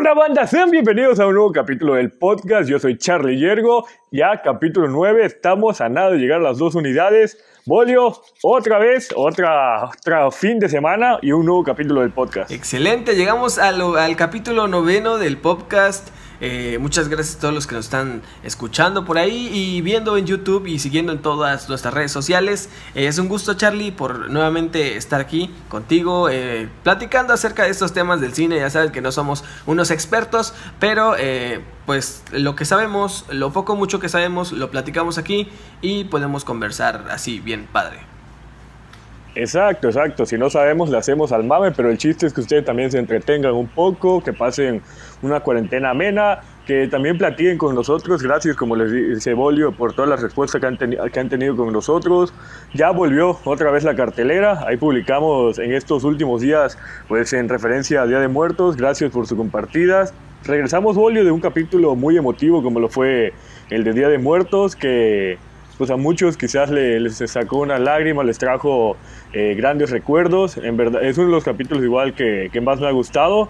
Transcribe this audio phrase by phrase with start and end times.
[0.00, 0.46] onda, banda?
[0.46, 2.70] Sean bienvenidos a un nuevo capítulo del podcast.
[2.70, 3.84] Yo soy Charlie Yergo.
[4.10, 5.26] Ya, capítulo 9.
[5.26, 7.36] Estamos a nada de llegar a las dos unidades.
[7.66, 12.50] Bolio, otra vez, otra, otra fin de semana y un nuevo capítulo del podcast.
[12.50, 16.08] Excelente, llegamos al capítulo noveno del podcast.
[16.40, 20.26] Eh, muchas gracias a todos los que nos están escuchando por ahí y viendo en
[20.26, 22.70] YouTube y siguiendo en todas nuestras redes sociales.
[22.94, 27.92] Eh, es un gusto, Charlie, por nuevamente estar aquí contigo, eh, platicando acerca de estos
[27.92, 28.56] temas del cine.
[28.56, 31.14] Ya sabes que no somos unos expertos, pero
[31.86, 35.48] pues lo que sabemos, lo poco mucho que sabemos, lo platicamos aquí
[35.82, 38.09] y podemos conversar así bien padre.
[39.34, 40.26] Exacto, exacto.
[40.26, 42.98] Si no sabemos, le hacemos al mame, pero el chiste es que ustedes también se
[42.98, 44.82] entretengan un poco, que pasen
[45.22, 48.22] una cuarentena amena, que también platiquen con nosotros.
[48.22, 51.72] Gracias, como les dice Bolio, por todas las respuestas que han, que han tenido con
[51.72, 52.34] nosotros.
[52.74, 54.64] Ya volvió otra vez la cartelera.
[54.66, 58.76] Ahí publicamos en estos últimos días, pues en referencia a Día de Muertos.
[58.76, 60.12] Gracias por sus compartidas.
[60.44, 63.32] Regresamos, Bolio, de un capítulo muy emotivo, como lo fue
[63.68, 65.38] el de Día de Muertos, que
[65.80, 68.98] pues a muchos quizás les, sacó una lágrima, les trajo
[69.32, 70.58] eh, grandes recuerdos.
[70.58, 73.48] En verdad, es uno de los capítulos igual que, que, más me ha gustado.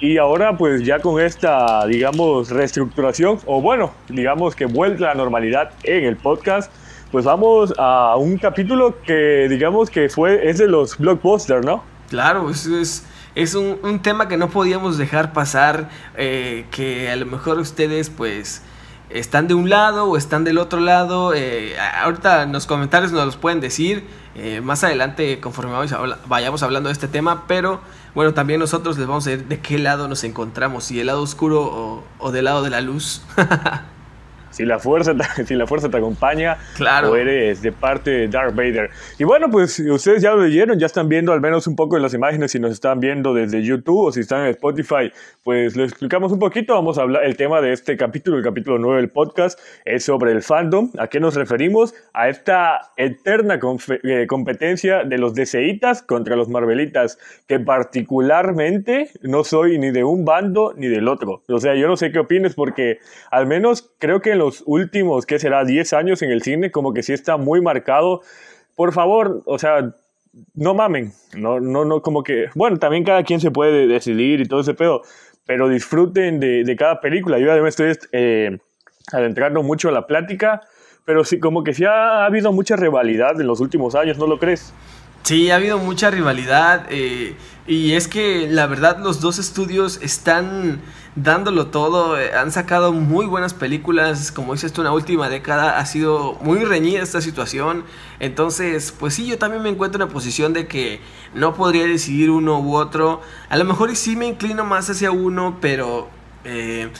[0.00, 5.16] Y ahora pues ya con esta, digamos, reestructuración, o bueno, digamos que vuelta a la
[5.16, 6.72] normalidad en el podcast,
[7.12, 11.84] pues vamos a un capítulo que digamos que fue, es de los blockbusters, ¿no?
[12.08, 13.04] Claro, es, es,
[13.34, 18.08] es un, un, tema que no podíamos dejar pasar, eh, que a lo mejor ustedes
[18.08, 18.62] pues
[19.10, 21.32] están de un lado o están del otro lado.
[21.34, 24.06] Eh, ahorita en los comentarios nos los pueden decir.
[24.34, 25.72] Eh, más adelante, conforme
[26.26, 27.80] vayamos hablando de este tema, pero
[28.14, 31.22] bueno, también nosotros les vamos a decir de qué lado nos encontramos, si del lado
[31.22, 33.22] oscuro o, o del lado de la luz.
[34.50, 37.12] si la fuerza te, si la fuerza te acompaña claro.
[37.12, 38.90] o eres de parte de Darth Vader.
[39.18, 42.02] Y bueno, pues ustedes ya lo leyeron, ya están viendo al menos un poco en
[42.02, 45.12] las imágenes si nos están viendo desde YouTube o si están en Spotify,
[45.42, 48.78] pues lo explicamos un poquito, vamos a hablar el tema de este capítulo, el capítulo
[48.78, 51.94] 9 del podcast es sobre el fandom, ¿a qué nos referimos?
[52.12, 53.58] A esta eterna
[54.02, 60.24] eh, competencia de los DCitas contra los Marvelitas, que particularmente no soy ni de un
[60.24, 61.42] bando ni del otro.
[61.48, 62.98] O sea, yo no sé qué opines porque
[63.30, 65.64] al menos creo que en los últimos, ¿qué será?
[65.64, 68.22] 10 años en el cine, como que sí está muy marcado.
[68.74, 69.94] Por favor, o sea,
[70.54, 74.46] no mamen, no, no, no, como que, bueno, también cada quien se puede decidir y
[74.46, 75.02] todo ese pedo,
[75.46, 77.38] pero disfruten de, de cada película.
[77.38, 78.58] Yo además estoy eh,
[79.12, 80.62] adentrando mucho a la plática,
[81.04, 84.38] pero sí, como que sí ha, habido mucha rivalidad en los últimos años, ¿no lo
[84.38, 84.72] crees?
[85.22, 87.34] Sí, ha habido mucha rivalidad eh,
[87.66, 90.80] y es que la verdad los dos estudios están
[91.16, 95.78] dándolo todo, eh, han sacado muy buenas películas, como dices tú, en la última década
[95.78, 97.84] ha sido muy reñida esta situación,
[98.20, 101.00] entonces pues sí, yo también me encuentro en la posición de que
[101.34, 105.56] no podría decidir uno u otro, a lo mejor sí me inclino más hacia uno,
[105.60, 106.08] pero...
[106.44, 106.90] Eh,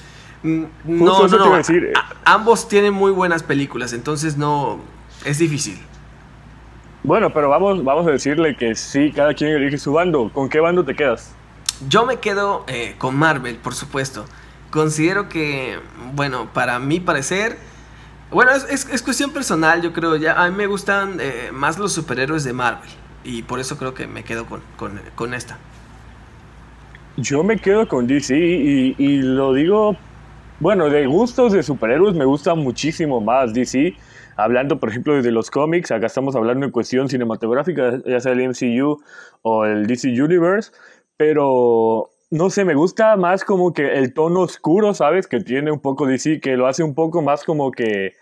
[0.42, 1.92] no, no, no, decir,
[2.24, 4.78] ambos tienen muy buenas películas, entonces no,
[5.24, 5.76] es difícil.
[7.02, 10.30] Bueno, pero vamos, vamos a decirle que sí, cada quien elige su bando.
[10.32, 11.34] ¿Con qué bando te quedas?
[11.88, 14.24] Yo me quedo eh, con Marvel, por supuesto.
[14.70, 15.78] Considero que,
[16.14, 17.58] bueno, para mi parecer,
[18.30, 20.16] bueno, es, es, cuestión personal, yo creo.
[20.16, 22.88] Ya, a mí me gustan eh, más los superhéroes de Marvel.
[23.24, 25.58] Y por eso creo que me quedo con, con, con esta.
[27.16, 29.96] Yo me quedo con DC y, y, lo digo,
[30.60, 33.94] bueno, de gustos de superhéroes me gusta muchísimo más DC.
[34.36, 38.48] Hablando, por ejemplo, de los cómics, acá estamos hablando en cuestión cinematográfica, ya sea el
[38.48, 39.02] MCU
[39.42, 40.72] o el DC Universe
[41.16, 45.26] pero no sé, me gusta más como que el tono oscuro, ¿sabes?
[45.26, 48.14] Que tiene un poco DC, que lo hace un poco más como que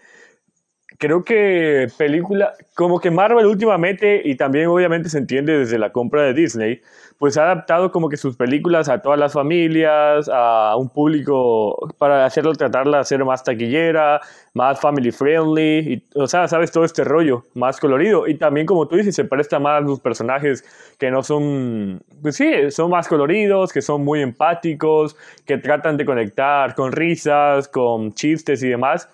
[0.98, 6.22] creo que película, como que Marvel últimamente, y también obviamente se entiende desde la compra
[6.22, 6.80] de Disney,
[7.18, 12.24] pues ha adaptado como que sus películas a todas las familias, a un público, para
[12.24, 14.20] hacerlo, tratarla de ser más taquillera,
[14.52, 18.26] más family friendly, y, o sea, sabes, todo este rollo, más colorido.
[18.26, 20.64] Y también, como tú dices, se presta más los personajes
[20.98, 25.16] que no son, pues sí, son más coloridos, que son muy empáticos,
[25.46, 29.08] que tratan de conectar con risas, con chistes y demás.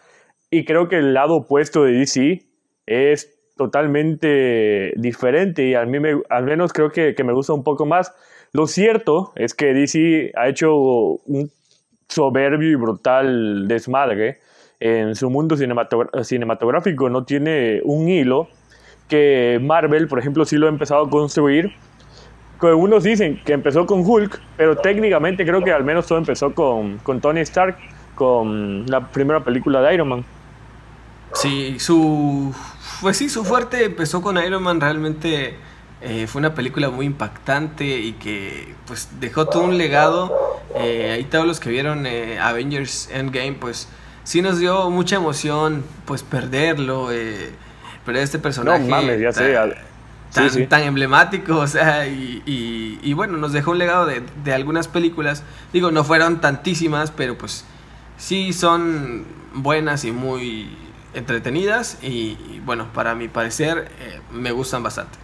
[0.51, 2.43] Y creo que el lado opuesto de DC
[2.87, 7.63] es totalmente diferente y a mí me, al menos creo que, que, me gusta un
[7.63, 8.13] poco más.
[8.53, 11.51] Lo cierto es que DC ha hecho un
[12.09, 14.41] soberbio y brutal desmadre
[14.81, 18.49] en su mundo cinematográfico, no tiene un hilo
[19.09, 21.71] que Marvel, por ejemplo, sí lo ha empezado a construir.
[22.61, 26.55] Que unos dicen que empezó con Hulk, pero técnicamente creo que al menos todo empezó
[26.55, 27.77] con, con Tony Stark,
[28.15, 30.25] con la primera película de Iron Man.
[31.35, 32.55] Sí, su.
[33.01, 34.81] Pues sí, su fuerte empezó con Iron Man.
[34.81, 35.57] Realmente
[36.03, 41.25] eh, fue una película muy impactante y que pues dejó todo un legado Eh, ahí
[41.25, 43.89] todos los que vieron eh, Avengers Endgame, pues
[44.23, 47.51] sí nos dio mucha emoción, pues perderlo, eh,
[48.07, 48.85] perder este personaje.
[48.85, 49.57] No mames, ya sé.
[50.33, 52.41] Tan, tan, emblemático, o sea, y,
[53.03, 55.43] y, bueno, nos dejó un legado de, de, algunas películas.
[55.73, 57.65] Digo, no fueron tantísimas, pero pues
[58.17, 59.25] sí son
[59.55, 60.69] buenas y muy
[61.15, 65.19] entretenidas y, bueno, para mi parecer eh, me gustan bastante.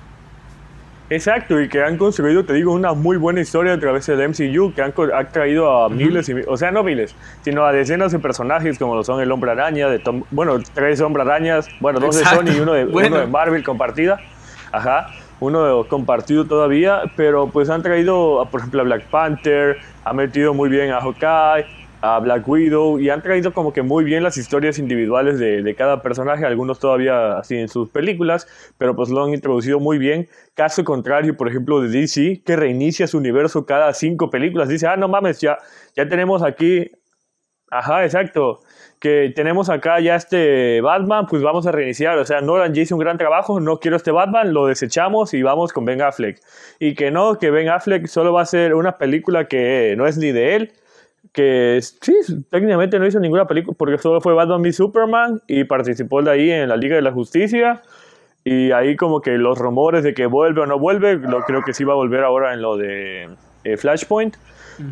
[1.08, 4.74] Exacto, y que han construido, te digo, una muy buena historia a través del MCU,
[4.74, 4.92] que han,
[5.30, 9.04] traído a miles, y, o sea, no miles, sino a decenas de personajes como lo
[9.04, 12.60] son el Hombre Araña, de Tom, bueno, tres Hombre Arañas, bueno, dos de Sony y
[12.60, 14.18] uno de, uno de Marvel compartida,
[14.72, 15.06] ajá,
[15.38, 20.68] uno compartido todavía, pero pues han traído, por ejemplo, a Black Panther, ha metido muy
[20.68, 21.66] bien a Hawkeye,
[22.00, 25.75] a Black Widow y han traído como que muy bien las historias individuales de, de,
[25.75, 28.46] cada personaje, algunos todavía así en sus películas,
[28.78, 30.28] pero pues lo han introducido muy bien.
[30.54, 34.69] Caso contrario, por ejemplo, de DC, que reinicia su universo cada cinco películas.
[34.69, 35.58] Dice, ah, no mames, ya,
[35.94, 36.90] ya tenemos aquí,
[37.70, 38.60] ajá, exacto,
[39.00, 42.19] que tenemos acá ya este Batman, pues vamos a reiniciar.
[42.19, 45.42] O sea, Nolan ya hizo un gran trabajo, no quiero este Batman, lo desechamos y
[45.42, 46.40] vamos con Ben Affleck.
[46.78, 50.19] Y que no, que Ben Affleck solo va a ser una película que no es
[50.19, 50.72] ni de él
[51.36, 52.14] que sí,
[52.48, 56.50] técnicamente no hizo ninguna película porque solo fue Batman v Superman y participó de ahí
[56.50, 57.82] en la Liga de la Justicia.
[58.42, 61.74] Y ahí como que los rumores de que vuelve o no vuelve, lo creo que
[61.74, 63.28] sí va a volver ahora en lo de
[63.64, 64.34] eh, Flashpoint,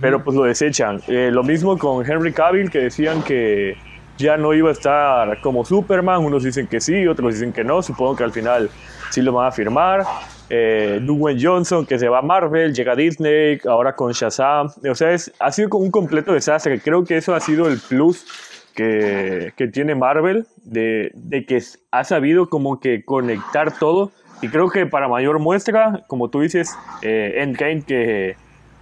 [0.02, 1.00] pero pues lo desechan.
[1.08, 3.79] Eh, lo mismo con Henry Cavill que decían que
[4.19, 7.81] ya no iba a estar como Superman, unos dicen que sí, otros dicen que no,
[7.81, 8.69] supongo que al final
[9.08, 10.05] sí lo van a firmar
[10.50, 11.00] eh,
[11.41, 14.70] Johnson que se va a Marvel, llega a Disney, ahora con Shazam.
[14.91, 16.81] O sea, es, ha sido como un completo desastre.
[16.81, 18.26] Creo que eso ha sido el plus
[18.75, 24.11] que, que tiene Marvel, de, de, que ha sabido como que conectar todo.
[24.43, 28.37] Y creo que para mayor muestra, como tú dices, eh, Endgame, que,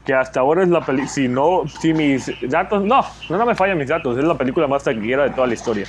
[0.04, 3.54] que hasta ahora es la película, si no, si mis datos, no, no, no me
[3.54, 5.86] fallan mis datos, es la película más taquillera de toda la historia.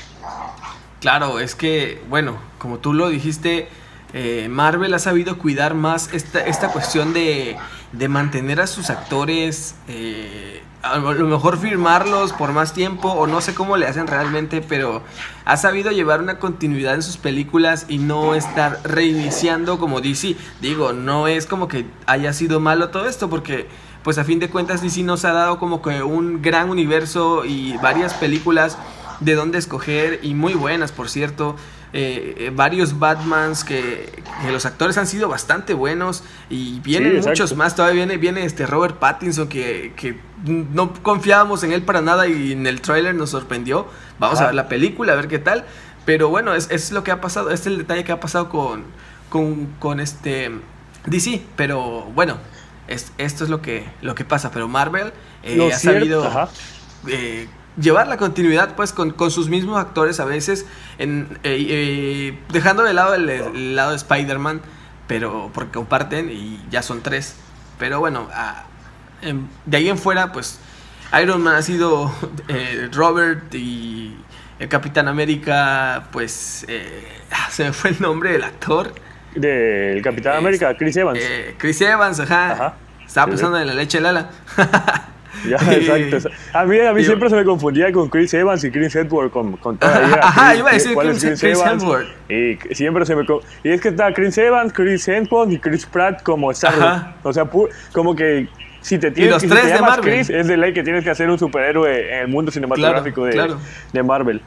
[0.99, 3.67] Claro, es que, bueno, como tú lo dijiste,
[4.13, 7.57] eh, Marvel ha sabido cuidar más esta, esta cuestión de,
[7.91, 13.41] de, mantener a sus actores, eh, a lo mejor firmarlos por más tiempo o no
[13.41, 15.01] sé cómo le hacen realmente, pero
[15.45, 20.35] ha sabido llevar una continuidad en sus películas y no estar reiniciando como DC.
[20.61, 23.67] Digo, no es como que haya sido malo todo esto porque
[24.03, 27.77] pues a fin de cuentas DC nos ha dado como que un gran universo y
[27.77, 28.77] varias películas
[29.21, 31.55] de dónde escoger y muy buenas por cierto.
[31.95, 37.75] Eh, eh, varios Batmans que, los actores han sido bastante buenos y vienen muchos más.
[37.75, 42.53] Todavía viene, viene este Robert Pattinson que, que, no confiábamos en él para nada y
[42.53, 43.87] en el tráiler nos sorprendió.
[44.17, 45.65] Vamos a ver la película, a ver qué tal.
[46.03, 48.49] Pero bueno, es, es, lo que ha pasado, este es el detalle que ha pasado
[48.49, 48.83] con,
[49.29, 50.51] con, con este
[51.05, 51.43] DC.
[51.55, 52.37] Pero bueno,
[52.87, 54.49] es, esto es lo que, lo que pasa.
[54.51, 55.13] Pero Marvel
[55.43, 56.23] eh, ha sabido
[57.77, 60.65] llevar la continuidad pues con, sus mismos actores a veces,
[60.97, 64.61] en, eh, eh, dejando de lado el, lado de Spider-Man,
[65.07, 67.35] pero porque comparten y ya son tres.
[67.79, 68.27] Pero bueno,
[69.65, 70.59] de ahí en fuera pues
[71.21, 72.13] Iron Man ha sido
[72.47, 74.15] eh, Robert y
[74.59, 76.65] el Capitán América pues
[77.31, 78.93] ah, se me fue el nombre del actor.
[79.35, 81.19] Del Capitán América, Chris Evans.
[81.57, 82.75] Chris Evans, ajá.
[83.05, 84.29] Estaba pensando en la leche Lala.
[85.49, 86.29] Ya, exacto.
[86.53, 89.57] A mí, a mí siempre se me confundía con Chris Evans y Chris Edward con,
[89.57, 91.83] con toda la Ajá, iba a decir Chris, Chris, Evans.
[92.29, 93.23] Y siempre se me
[93.63, 97.49] y es que está Chris Evans, Chris Hemsworth y Chris Pratt como Star O sea,
[97.91, 98.47] como que
[98.81, 100.13] si te tienes los tres de Marvel.
[100.13, 103.55] Chris, es de ley que tienes que hacer un superhéroe en el mundo cinematográfico de,
[103.93, 104.41] de Marvel.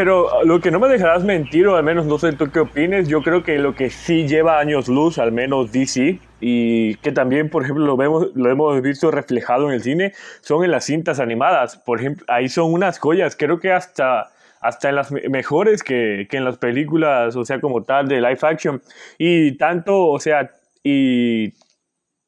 [0.00, 3.06] Pero lo que no me dejarás mentir, o al menos no sé tú qué opines,
[3.06, 7.50] yo creo que lo que sí lleva años luz, al menos DC, y que también,
[7.50, 11.20] por ejemplo, lo, vemos, lo hemos visto reflejado en el cine, son en las cintas
[11.20, 11.76] animadas.
[11.76, 14.30] Por ejemplo, ahí son unas joyas, creo que hasta,
[14.62, 18.38] hasta en las mejores que, que en las películas, o sea, como tal, de live
[18.40, 18.80] action.
[19.18, 20.50] Y tanto, o sea,
[20.82, 21.52] y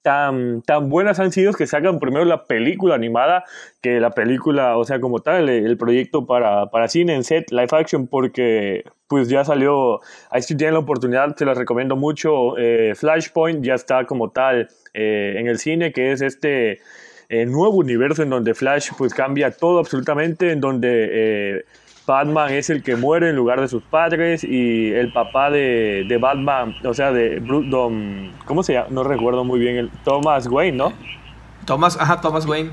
[0.03, 3.45] tan, tan buenas han sido que sacan primero la película animada
[3.81, 7.69] que la película, o sea, como tal, el, proyecto para, para, cine en set, live
[7.71, 12.95] action, porque pues ya salió, ahí si tienen la oportunidad, se las recomiendo mucho, eh,
[12.95, 16.81] Flashpoint ya está como tal eh, en el cine, que es este
[17.29, 21.65] eh, nuevo universo en donde Flash pues cambia todo absolutamente, en donde
[22.07, 26.19] Batman es el que muere en lugar de sus padres y el papá de, de
[26.19, 28.89] Batman, o sea, de Don, ¿cómo se llama?
[28.91, 30.93] No recuerdo muy bien, el Thomas Wayne, ¿no?
[31.65, 32.71] Thomas, ajá, Thomas Wayne.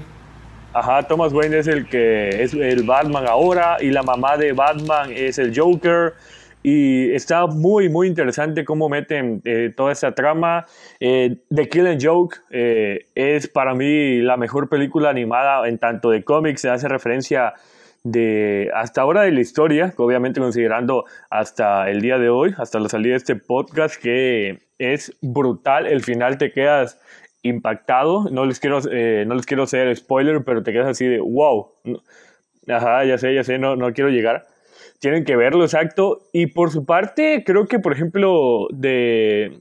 [0.73, 5.11] Ajá, Thomas Wayne es el que es el Batman ahora y la mamá de Batman
[5.11, 6.13] es el Joker
[6.61, 10.65] y está muy, muy interesante cómo meten eh, toda esa trama.
[10.99, 16.23] Eh, The Killing Joke eh, es para mí la mejor película animada en tanto de
[16.23, 17.53] cómics, se hace referencia
[18.03, 22.89] de hasta ahora de la historia, obviamente considerando hasta el día de hoy, hasta la
[22.89, 26.99] salida de este podcast, que es brutal, el final te quedas
[27.41, 31.71] impactado, no les quiero, no les quiero hacer spoiler, pero te quedas así de wow,
[32.67, 34.47] ajá, ya sé, ya sé, no, no quiero llegar
[34.99, 36.27] tienen que verlo, exacto.
[36.33, 39.59] Y por su parte, creo que, por ejemplo, de,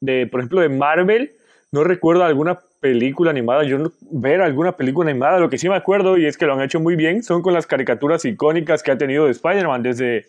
[0.00, 1.32] de, por ejemplo, de Marvel,
[1.72, 5.74] no recuerdo alguna película animada, yo no ver alguna película animada, lo que sí me
[5.74, 8.90] acuerdo, y es que lo han hecho muy bien, son con las caricaturas icónicas que
[8.90, 10.26] ha tenido de Spider-Man desde,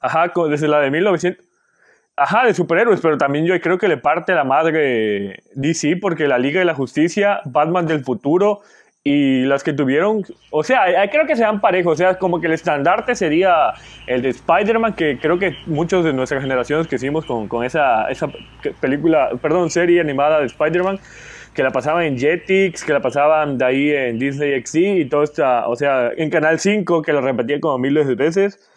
[0.00, 1.44] ajá, desde la de 1900,
[2.16, 6.36] ajá, de superhéroes, pero también yo creo que le parte la madre DC, porque la
[6.36, 8.62] Liga de la Justicia, Batman del futuro,
[9.02, 12.52] y las que tuvieron, o sea, creo que sean parejos, o sea, como que el
[12.52, 13.72] estandarte sería
[14.06, 18.10] el de Spider-Man, que creo que muchos de nuestras generaciones que hicimos con, con esa,
[18.10, 18.30] esa
[18.80, 20.98] película, perdón, serie animada de Spider-Man,
[21.54, 25.22] que la pasaban en Jetix, que la pasaban de ahí en Disney XD y todo
[25.22, 28.69] esta, o sea, en Canal 5, que la repetían como miles de veces.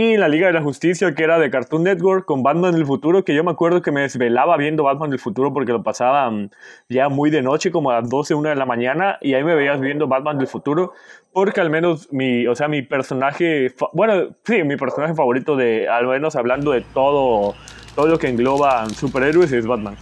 [0.00, 3.24] Y la Liga de la Justicia, que era de Cartoon Network, con Batman del futuro,
[3.24, 6.52] que yo me acuerdo que me desvelaba viendo Batman del futuro porque lo pasaban
[6.88, 9.56] ya muy de noche, como a las 12, 1 de la mañana, y ahí me
[9.56, 10.92] veías viendo Batman del futuro,
[11.32, 16.06] porque al menos mi, o sea, mi personaje, bueno, sí, mi personaje favorito de, al
[16.06, 17.56] menos hablando de todo,
[17.96, 19.96] todo lo que engloba superhéroes es Batman.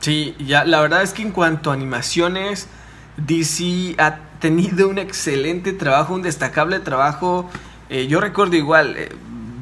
[0.00, 2.68] Sí, ya, la verdad es que en cuanto a animaciones,
[3.16, 7.48] DC ha tenido un excelente trabajo, un destacable trabajo
[7.88, 9.08] eh, yo recuerdo igual eh,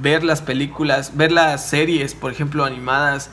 [0.00, 3.30] ver las películas, ver las series, por ejemplo, animadas.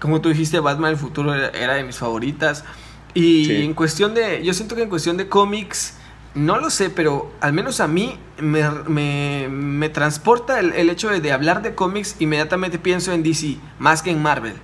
[0.00, 2.64] Como tú dijiste, Batman el futuro era, de mis favoritas.
[3.14, 5.98] Y en cuestión de, yo siento que en cuestión de cómics,
[6.34, 11.10] no lo sé, pero al menos a mí me, me, me transporta el, el, hecho
[11.10, 14.54] de, de hablar de cómics, inmediatamente pienso en DC, más que en Marvel.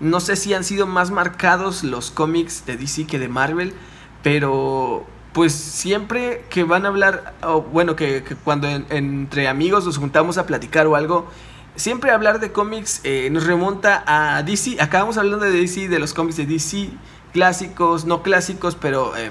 [0.00, 3.74] No sé si han sido más marcados los cómics de DC que de Marvel,
[4.22, 5.06] pero
[5.38, 10.46] pues siempre que van a hablar, o bueno, que, cuando entre amigos nos juntamos a
[10.46, 11.28] platicar o algo,
[11.76, 14.78] siempre hablar de cómics eh, nos remonta a DC.
[14.80, 16.88] Acabamos hablando de DC, de los cómics de DC,
[17.32, 19.30] clásicos, no clásicos, pero eh,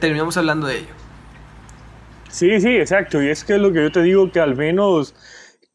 [0.00, 0.94] terminamos hablando de ello.
[2.28, 3.22] Sí, sí, exacto.
[3.22, 5.14] Y es que lo que yo te digo, que al menos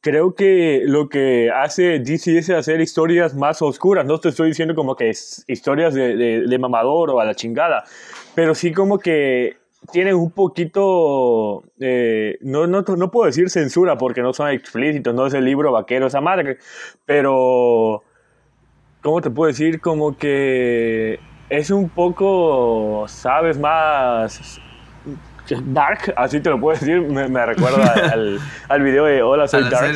[0.01, 4.05] creo que lo que hace DC es hacer historias más oscuras.
[4.05, 7.85] No te estoy diciendo como que es historias de, de mamador o a la chingada
[8.35, 9.57] pero sí como que
[9.91, 15.27] tienen un poquito, eh, no, no, no, puedo decir censura porque no son explícitos, no
[15.27, 16.57] es el libro vaquero esa madre,
[17.05, 18.03] pero,
[19.01, 19.81] ¿cómo te puedo decir?
[19.81, 24.61] Como que es un poco, sabes, más
[25.65, 29.95] dark, así te lo puedo decir, me, recuerda al, al, video de Hola, soy Dark.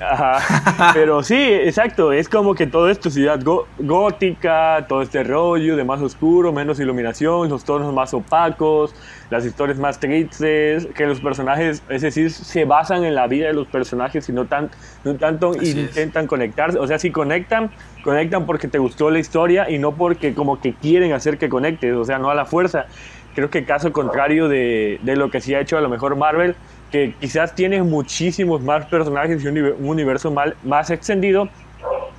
[0.00, 0.90] Ajá.
[0.94, 3.40] Pero sí, exacto, es como que todo esto, ciudad
[3.78, 8.94] gótica, todo este rollo de más oscuro, menos iluminación, los tonos más opacos,
[9.30, 13.54] las historias más tristes, que los personajes, es decir, se basan en la vida de
[13.54, 14.70] los personajes y no, tan,
[15.04, 17.70] no tanto intentan conectarse, o sea, si conectan,
[18.02, 21.94] conectan porque te gustó la historia y no porque como que quieren hacer que conectes,
[21.94, 22.86] o sea, no a la fuerza.
[23.34, 26.54] Creo que caso contrario de, de lo que sí ha hecho a lo mejor Marvel,
[26.94, 30.32] que quizás tiene muchísimos más personajes y un, universo
[30.62, 31.48] más extendido,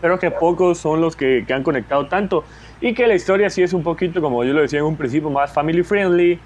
[0.01, 2.43] pero que pocos son los que, han conectado tanto.
[2.81, 5.29] Y que la historia sí es un poquito, como yo lo decía en un principio,
[5.29, 6.39] más family friendly,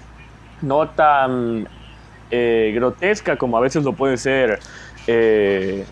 [0.62, 1.66] no tan
[2.30, 4.60] eh, grotesca como a veces lo puede ser
[5.08, 5.84] eh,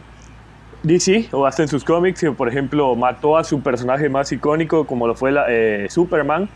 [0.85, 4.87] DC o hasta en sus cómics, que por ejemplo mató a su personaje más icónico
[4.87, 6.49] como lo fue eh, Superman,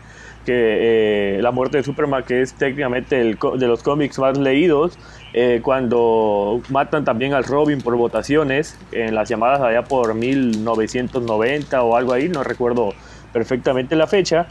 [0.43, 4.97] que la muerte de Superman, que es técnicamente el, de los cómics más leídos,
[5.33, 11.95] eh, cuando matan también al Robin por votaciones, en las llamadas allá por 1990 o
[11.95, 12.93] algo ahí, no recuerdo
[13.31, 14.47] perfectamente la fecha,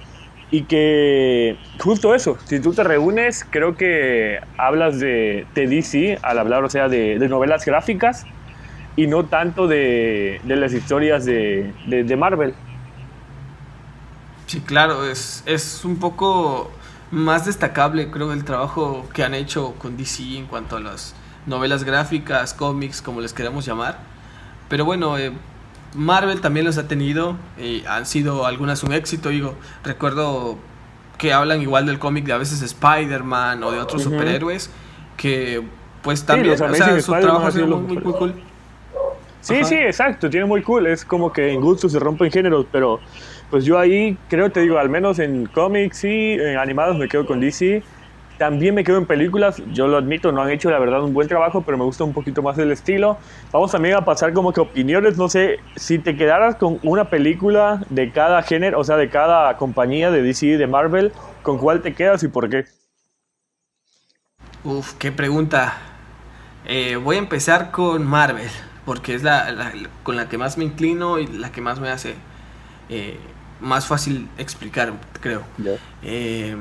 [0.52, 6.38] y que justo eso, si tú te reúnes, creo que hablas de, de DC al
[6.38, 8.26] hablar, o sea, de, novelas gráficas
[8.94, 12.54] y no tanto de, de las historias de, de, Marvel.
[14.52, 16.70] Sí, claro, es, es un poco
[17.10, 21.14] más destacable, creo, el trabajo que han hecho con DC en cuanto a las
[21.46, 24.00] novelas gráficas, cómics, como les queramos llamar.
[24.68, 25.32] Pero bueno, eh,
[25.94, 29.54] Marvel también los ha tenido, y han sido algunas un éxito, digo,
[29.84, 30.58] recuerdo
[31.16, 34.68] que hablan igual del cómic de a veces Spider-Man o de otros superhéroes,
[35.16, 35.62] que
[36.02, 38.34] pues también, o sea, su trabajo ha sido muy, muy, cool.
[39.40, 43.00] Sí, sí, exacto, tiene muy cool, es como que en gusto se rompen géneros, pero
[43.52, 47.26] pues yo ahí creo, te digo, al menos en cómics y en animados me quedo
[47.26, 47.82] con DC.
[48.38, 51.28] También me quedo en películas, yo lo admito, no han hecho la verdad un buen
[51.28, 53.18] trabajo, pero me gusta un poquito más el estilo.
[53.52, 57.84] Vamos también a pasar como que opiniones, no sé, si te quedaras con una película
[57.90, 61.82] de cada género, o sea, de cada compañía de DC y de Marvel, ¿con cuál
[61.82, 62.64] te quedas y por qué?
[64.64, 65.74] Uf, qué pregunta.
[66.64, 68.48] Eh, voy a empezar con Marvel,
[68.86, 72.14] porque es la, con la que más me inclino y la que más me hace
[72.88, 73.18] eh,
[73.62, 75.44] más fácil explicar, creo.
[76.02, 76.56] Eh,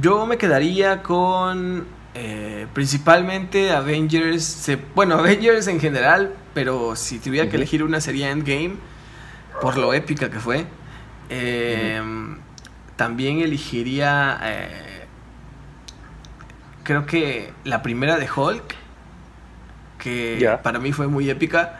[0.00, 7.56] yo me quedaría con eh, principalmente Avengers, bueno, Avengers en general, pero si tuviera que
[7.56, 8.74] elegir una sería Endgame,
[9.60, 10.66] por lo épica que fue.
[11.30, 12.36] Em,
[12.96, 15.06] también elegiría, eh,
[16.82, 18.74] creo que la primera de Hulk,
[19.98, 21.78] que para mí fue muy épica.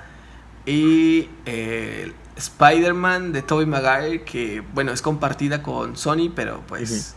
[0.65, 7.15] Y eh, Spider-Man de Tobey Maguire, que bueno, es compartida con Sony, pero pues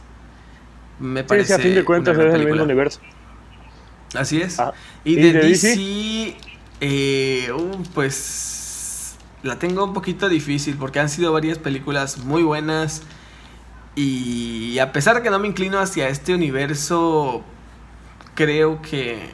[0.99, 1.53] me parece.
[1.53, 2.99] a fin de cuentas es el mismo universo.
[4.13, 4.59] Así es.
[4.59, 6.37] Ah, y, de, DC,
[6.81, 13.01] eh, uh, pues la tengo un poquito difícil porque han sido varias películas muy buenas.
[13.95, 17.43] Y a pesar de que no me inclino hacia este universo,
[18.35, 19.29] creo que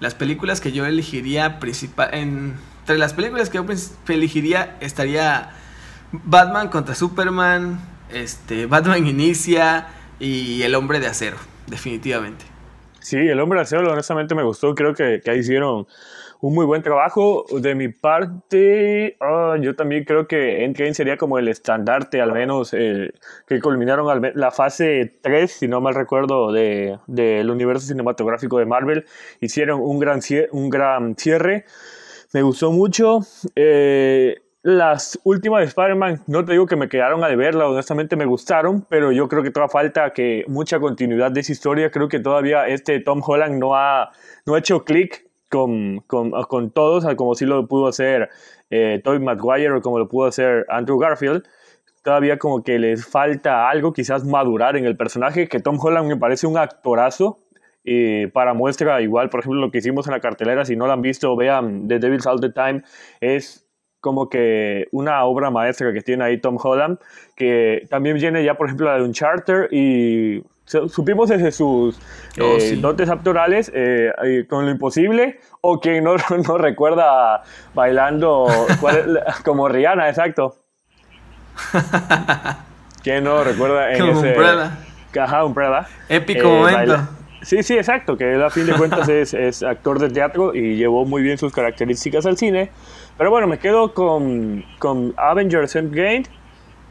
[0.00, 2.10] las películas que yo elegiría principal
[2.82, 3.64] entre las películas que yo
[4.12, 5.50] elegiría estaría
[6.10, 7.80] Batman contra Superman,
[8.12, 9.86] este Batman Inicia,
[10.18, 11.36] y El Hombre de Acero,
[11.66, 12.44] definitivamente.
[13.00, 15.86] Sí, El Hombre de Acero honestamente me gustó, creo que, que hicieron
[16.42, 17.46] un muy buen trabajo.
[17.50, 22.74] De mi parte, ah, yo también creo que Endgame sería como el estandarte, al menos,
[22.74, 23.12] eh,
[23.46, 29.06] que culminaron la fase 3, si no mal recuerdo, del de, universo cinematográfico de Marvel.
[29.40, 30.20] Hicieron un gran,
[30.50, 31.64] un gran cierre.
[32.32, 33.20] Me gustó mucho.
[33.54, 38.24] Eh, las últimas de Spider-Man, no te digo que me quedaron a deberla, honestamente me
[38.24, 41.90] gustaron, pero yo creo que todavía falta que mucha continuidad de esa historia.
[41.90, 44.12] Creo que todavía este Tom Holland no ha,
[44.46, 48.30] no ha hecho clic con, con, todos, como si lo pudo hacer
[48.70, 51.42] eh, Tobey Maguire o como lo pudo hacer Andrew Garfield.
[52.02, 56.16] Todavía como que les falta algo, quizás madurar en el personaje, que Tom Holland me
[56.16, 57.41] parece un actorazo.
[57.84, 60.92] Y para muestra, igual, por ejemplo, lo que hicimos en la cartelera, si no lo
[60.92, 62.82] han visto, vean The Devil's All the Time,
[63.20, 63.68] es
[64.00, 66.98] como que una obra maestra que tiene ahí Tom Holland,
[67.36, 71.98] que también viene ya, por ejemplo, la de un charter y supimos desde sus
[72.40, 74.12] oh, eh, dotes actorales eh,
[74.48, 76.16] con lo imposible o quien no,
[76.46, 77.42] no recuerda
[77.74, 78.46] bailando
[79.44, 80.56] como Rihanna, exacto.
[83.02, 84.28] ¿Quién no recuerda en como ese...
[84.30, 84.78] Umbrella.
[85.20, 85.86] Ajá, Umbrella.
[86.08, 87.08] Épico eh, momento.
[87.42, 90.76] Sí, sí, exacto, que él a fin de cuentas es, es actor de teatro y
[90.76, 92.70] llevó muy bien sus características al cine.
[93.18, 96.24] Pero bueno, me quedo con, con Avengers Endgame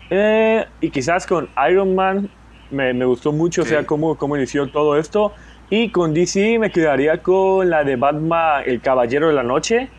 [0.09, 2.29] eh, y quizás con Iron Man.
[2.69, 5.33] Me, me gustó mucho, o sea, cómo, cómo inició todo esto.
[5.69, 9.89] Y con DC me quedaría con la de Batman, El Caballero de la Noche.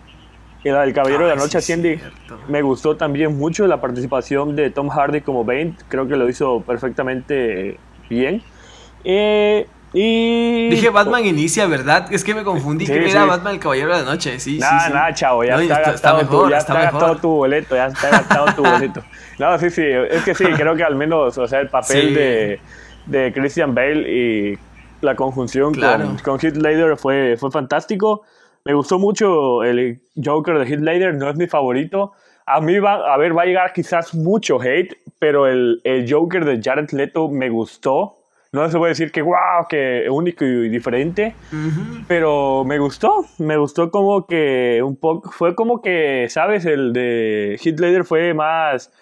[0.64, 1.98] Y la del Caballero de la ah, Noche asciende.
[2.48, 5.74] Me gustó también mucho la participación de Tom Hardy como Bane.
[5.88, 8.42] Creo que lo hizo perfectamente bien.
[9.04, 10.70] Eh, y...
[10.70, 12.10] Dije Batman inicia, ¿verdad?
[12.10, 14.40] Es que me confundí, que era Batman el Caballero de la Noche.
[14.40, 17.86] Sí, nada, sí, nada, chavo, ya está, gastado, tu, ya está, gastado tu boleto, ya
[17.86, 19.02] está gastado tu boleto.
[19.38, 22.60] No, sí, sí, es que sí, creo que al menos, o sea, el papel de,
[23.06, 24.58] de, Christian Bale y
[25.02, 28.22] la conjunción con, con Heath Ledger fue, fue fantástico.
[28.64, 32.12] Me gustó mucho el Joker de Heath Ledger, no es mi favorito.
[32.46, 36.44] A mí va, a ver, va a llegar quizás mucho hate, pero el, el Joker
[36.44, 38.21] de Jared Leto me gustó
[38.52, 41.34] no se puede decir que wow, que único y diferente,
[42.06, 47.58] pero me gustó, me gustó como que un poco, fue como que, sabes, el de
[47.62, 48.92] Hitler fue más,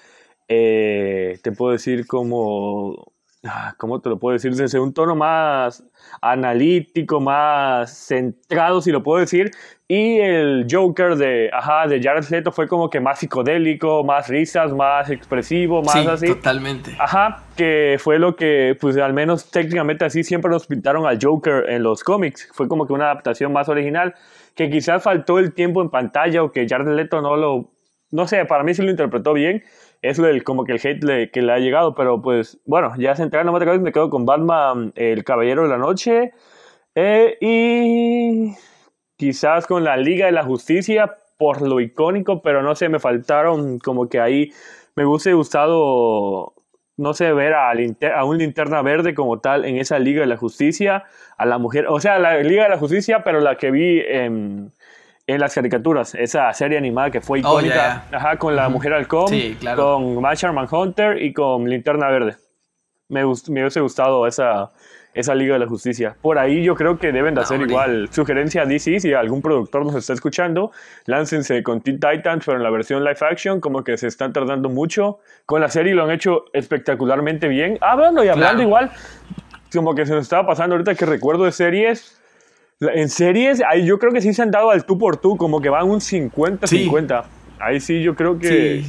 [0.49, 3.10] eh, te puedo decir como,
[3.79, 4.55] ¿cómo te lo puedo decir?
[4.55, 5.83] Desde un tono más
[6.21, 9.51] analítico, más centrado, si lo puedo decir,
[9.89, 14.73] y el Joker de, ajá, de Jared Leto fue como que más psicodélico, más risas,
[14.73, 16.27] más expresivo, más sí, así.
[16.29, 16.95] totalmente.
[16.99, 21.69] Ajá, que fue lo que, pues al menos técnicamente así siempre nos pintaron al Joker
[21.69, 22.49] en los cómics.
[22.53, 24.15] Fue como que una adaptación más original,
[24.55, 27.71] que quizás faltó el tiempo en pantalla o que Jared Leto no lo,
[28.11, 29.65] no sé, para mí sí lo interpretó bien.
[30.03, 33.81] Es como que el hate que le ha llegado, pero pues bueno, ya centrando más
[33.81, 36.33] me quedo con Batman, el Caballero de la Noche.
[36.95, 38.55] Eh, y
[39.17, 43.79] quizás con la Liga de la Justicia por lo icónico, pero no sé, me faltaron
[43.79, 44.53] como que ahí
[44.97, 46.55] me hubiese gustado,
[46.97, 50.37] no sé, ver a, a un linterna verde como tal en esa Liga de la
[50.37, 51.05] Justicia,
[51.39, 54.73] a la mujer, o sea, la Liga de la Justicia, pero la que vi en,
[55.31, 59.31] en las caricaturas, esa serie animada que fue oh, icónica, Ajá, con la mujer halcón,
[59.77, 62.37] con Marshall Manhunter y con linterna verde.
[63.09, 64.71] Me, me hubiese gustado esa,
[65.15, 66.17] esa Liga de la Justicia.
[66.21, 68.09] Por ahí yo creo que deben de hacer igual.
[68.13, 70.71] Sugerencia a DC, si algún productor nos está escuchando,
[71.07, 74.69] láncense con Teen Titans, pero en la versión live action, como que se están tardando
[74.69, 75.19] mucho.
[75.47, 77.79] Con la serie lo han hecho espectacularmente bien.
[77.81, 78.91] Ah, bueno, y hablando igual,
[79.73, 82.20] como que se nos estaba pasando ahorita que recuerdo de series.
[82.81, 85.61] En series, ahí yo creo que sí se han dado al tú por tú, como
[85.61, 87.25] que van un 50-50.
[87.59, 88.83] Ahí sí yo creo que,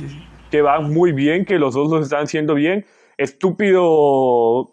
[0.50, 2.86] que van muy bien, que los dos los están haciendo bien.
[3.18, 4.72] Estúpido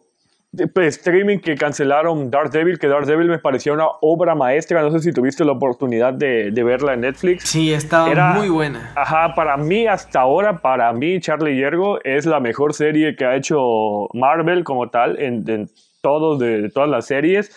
[0.73, 4.83] pues, streaming que cancelaron Devil, que Devil me parecía una obra maestra.
[4.83, 7.45] No sé si tuviste la oportunidad de, de verla en Netflix.
[7.49, 8.93] Sí, estaba muy buena.
[8.95, 13.37] Ajá, para mí hasta ahora, para mí Charlie Yergo es la mejor serie que ha
[13.37, 15.69] hecho Marvel como tal en, en
[16.01, 17.51] todos de, todas las series.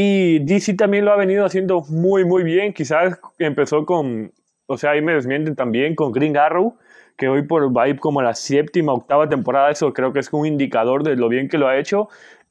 [0.00, 2.72] Y DC también lo ha venido haciendo muy, muy bien.
[2.72, 4.30] Quizás empezó con,
[4.66, 6.78] o sea, ahí me desmienten también, con Green Arrow
[7.16, 10.32] que hoy por va a ir como la séptima, octava temporada, eso creo que es
[10.32, 12.08] un indicador de lo bien que lo ha hecho.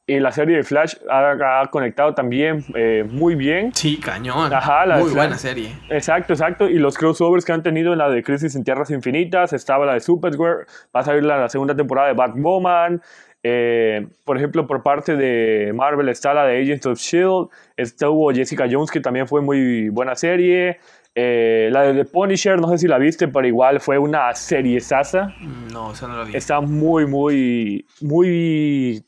[0.09, 3.73] Y la serie de Flash ha, conectado también eh, muy bien.
[3.73, 4.51] Sí, cañón.
[4.99, 5.69] muy buena serie.
[5.89, 6.69] Exacto, exacto.
[6.69, 9.95] Y los crossovers que han tenido en la de Crisis en Tierras Infinitas, estaba la
[9.95, 13.01] de Supergirl, va a salir la, segunda temporada de Batwoman.
[13.43, 18.67] Eh, por ejemplo, por parte de Marvel está la de Agents of Shield, estuvo Jessica
[18.69, 20.79] Jones, que también fue muy buena serie.
[21.15, 24.79] Eh, la de The Punisher, no sé si la viste, pero igual fue una serie
[24.79, 25.33] sasa.
[25.71, 26.35] No, esa no la vi.
[26.35, 29.03] Está muy, muy, muy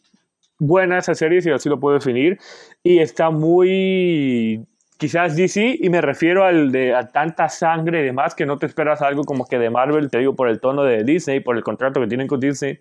[0.57, 2.39] buena esa serie, si así lo puedo definir.
[2.81, 4.65] Y está muy,
[4.97, 8.65] quizás DC, y me refiero al de a tanta sangre y demás que no te
[8.65, 11.63] esperas algo como que de Marvel, te digo, por el tono de Disney, por el
[11.63, 12.79] contrato que tienen con Disney.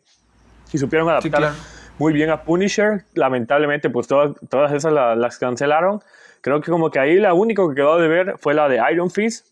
[0.72, 1.52] Y supieron adaptar
[1.98, 3.04] muy bien a Punisher.
[3.14, 6.00] Lamentablemente, pues todas, todas esas las cancelaron.
[6.40, 9.10] Creo que como que ahí la única que quedó de ver fue la de Iron
[9.10, 9.46] Fist.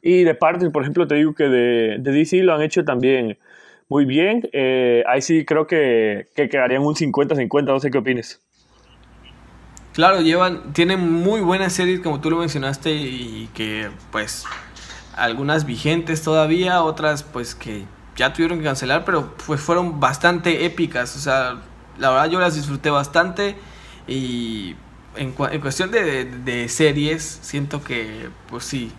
[0.00, 3.38] Y de parte, por ejemplo, te digo que de, de DC lo han hecho también
[3.88, 4.48] muy bien.
[4.52, 8.40] Eh, ahí sí creo que, que quedarían un 50-50, no sé qué opines.
[9.92, 14.46] Claro, llevan, tienen muy buenas series como tú lo mencionaste y que pues
[15.14, 17.84] algunas vigentes todavía, otras pues que
[18.16, 21.62] ya tuvieron que cancelar, pero pues fueron bastante épicas, o sea,
[21.98, 23.56] la verdad yo las disfruté bastante
[24.06, 24.74] y
[25.16, 28.90] en, en cuestión de, de, series, siento que, pues sí,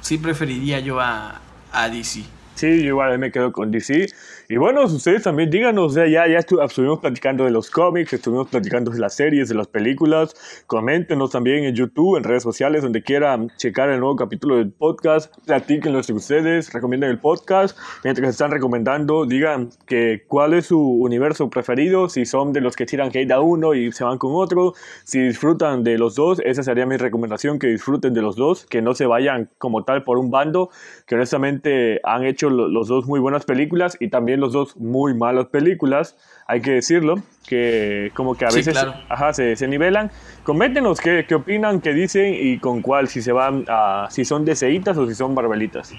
[0.00, 1.40] sí preferiría yo a,
[1.72, 2.24] a DC.
[2.54, 4.08] Sí, yo igual me quedo con DC.
[4.52, 8.98] Y bueno, ustedes también díganos, ya, ya estuvimos platicando de los cómics, estuvimos platicando de
[8.98, 10.34] las series, de las películas.
[10.66, 15.34] Coméntenos también en YouTube, en redes sociales, donde quieran checar el nuevo capítulo del podcast.
[15.46, 17.78] Platíquenlo de ustedes, recomienden el podcast.
[18.04, 22.84] Mientras están recomendando, digan que cuál es su universo preferido, si son de los que
[22.84, 26.62] tiran hate a uno y se van con otro, si disfrutan de los dos, esa
[26.62, 30.18] sería mi recomendación, que disfruten de los dos, que no se vayan como tal por
[30.18, 30.68] un bando,
[31.06, 35.46] que honestamente han hecho los dos muy buenas películas y también los dos muy malas
[35.46, 37.14] películas, hay que decirlo,
[37.48, 38.76] que como que a veces
[39.08, 40.10] ajá, se, se, nivelan.
[40.42, 44.44] Coméntenos qué, qué, opinan, qué dicen y con cuál, si se van a, si son
[44.44, 45.94] deseitas o si son barbelitas.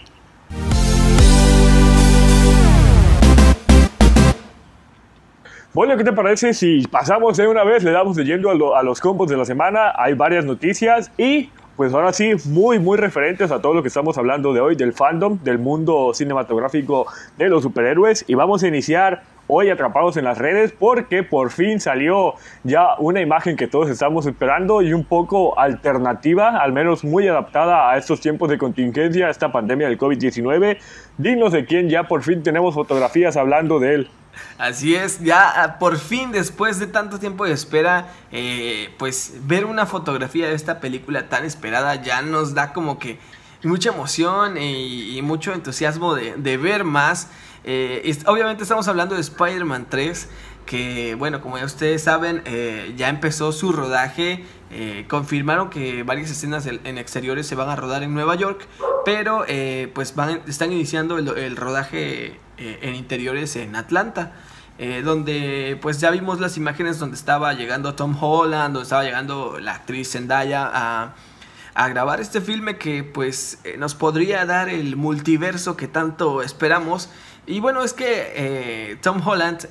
[5.74, 9.00] Bueno, ¿qué te parece si pasamos de una vez, le damos leyendo a, a los
[9.00, 9.94] compos de la semana?
[9.98, 14.18] Hay varias noticias y pues ahora sí, muy, muy referentes a todo lo que estamos
[14.18, 17.08] hablando de hoy, del fandom, del mundo cinematográfico
[17.38, 18.26] de los superhéroes.
[18.28, 23.22] Y vamos a iniciar hoy atrapados en las redes porque por fin salió ya una
[23.22, 28.22] imagen que todos estamos esperando y un poco alternativa, al menos muy adaptada a estos
[28.22, 30.78] tiempos de contingencia, a esta pandemia del COVID-19.
[31.18, 34.10] Dinos de quién ya por fin tenemos fotografías hablando de él.
[34.58, 39.66] Así es, ya ah, por fin después de tanto tiempo de espera, eh, pues ver
[39.66, 43.20] una fotografía de esta película tan esperada ya nos da como que
[43.64, 47.30] mucha emoción y, mucho entusiasmo de, ver más.
[47.64, 50.30] Eh, obviamente estamos hablando de Spider-Man 3,
[50.66, 54.44] que bueno, como ya ustedes saben, eh, ya empezó su rodaje.
[55.08, 58.68] confirmaron que varias escenas en exteriores se van a rodar en Nueva York,
[59.06, 59.46] pero
[59.94, 64.32] pues van, están iniciando el rodaje eh, en interiores en Atlanta.
[64.80, 69.60] Eh, donde pues ya vimos las imágenes donde estaba llegando Tom Holland, donde estaba llegando
[69.60, 71.14] la actriz Zendaya
[71.76, 77.10] a, grabar este filme que pues eh, nos podría dar el multiverso que tanto esperamos.
[77.46, 79.68] Y bueno, es que Tom Holland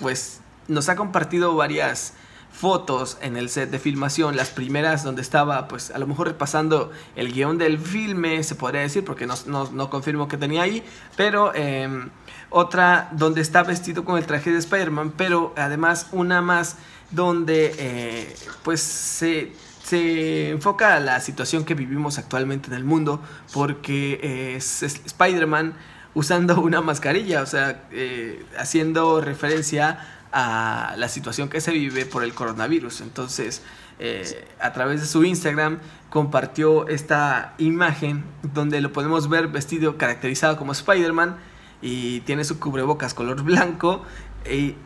[0.00, 2.14] pues nos ha compartido varias
[2.60, 6.92] fotos en el set de filmación, las primeras donde estaba pues a lo mejor repasando
[7.16, 10.84] el guion del filme, se podría decir, porque no, no, confirmo que tenía ahí,
[11.16, 12.10] pero em,
[12.50, 16.76] otra donde está vestido con el traje de Spider-Man, pero además una más
[17.10, 23.22] donde eh, pues se, se enfoca a la situación que vivimos actualmente en el mundo,
[23.54, 25.74] porque es Spider-Man
[26.14, 29.98] usando una mascarilla, o sea, eh, haciendo referencia
[30.32, 33.00] a la situación que se vive por el coronavirus.
[33.00, 33.62] Entonces,
[33.98, 40.56] eh, a través de su Instagram compartió esta imagen donde lo podemos ver vestido caracterizado
[40.56, 41.36] como Spider-Man
[41.82, 44.02] y tiene su cubrebocas color blanco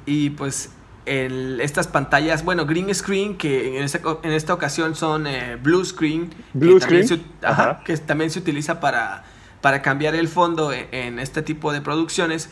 [0.06, 0.70] y, pues
[1.06, 6.30] estas pantallas, bueno, green screen, que en esta, en esta ocasión son eh, blue screen,
[6.54, 7.06] blue que, screen.
[7.06, 9.24] También se, ajá, que también se utiliza para,
[9.64, 12.50] para cambiar el fondo en, en este tipo de producciones.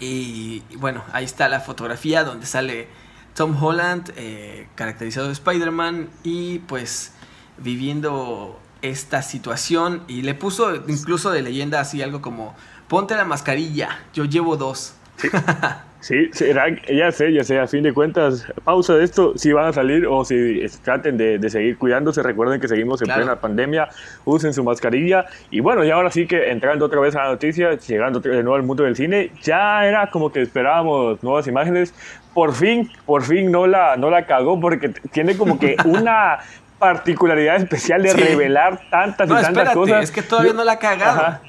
[0.00, 2.88] Y, bueno, ahí está la fotografía donde sale
[3.34, 7.12] Tom Holland, eh, caracterizado de Spider-Man, y pues
[7.58, 10.04] viviendo esta situación.
[10.08, 12.54] Y le puso incluso de leyenda así algo como,
[12.88, 14.94] ponte la mascarilla, yo llevo dos.
[15.18, 15.28] Sí,
[16.32, 19.72] será, ya sé, ya sé, a fin de cuentas, pausa de esto, si van a
[19.72, 23.20] salir o si traten de, de seguir cuidándose, recuerden que seguimos en Claro.
[23.22, 23.88] plena pandemia,
[24.24, 27.74] usen su mascarilla y bueno, y ahora sí que entrando otra vez a la noticia,
[27.78, 31.94] llegando de nuevo al mundo del cine, ya era como que esperábamos nuevas imágenes,
[32.34, 36.38] por fin, por fin no la, no la cagó porque tiene como que una
[36.78, 38.20] particularidad especial de Sí.
[38.20, 40.02] revelar tantas No, y tantas espérate, cosas.
[40.04, 41.20] es que todavía no la ha cagado.
[41.20, 41.40] Ajá.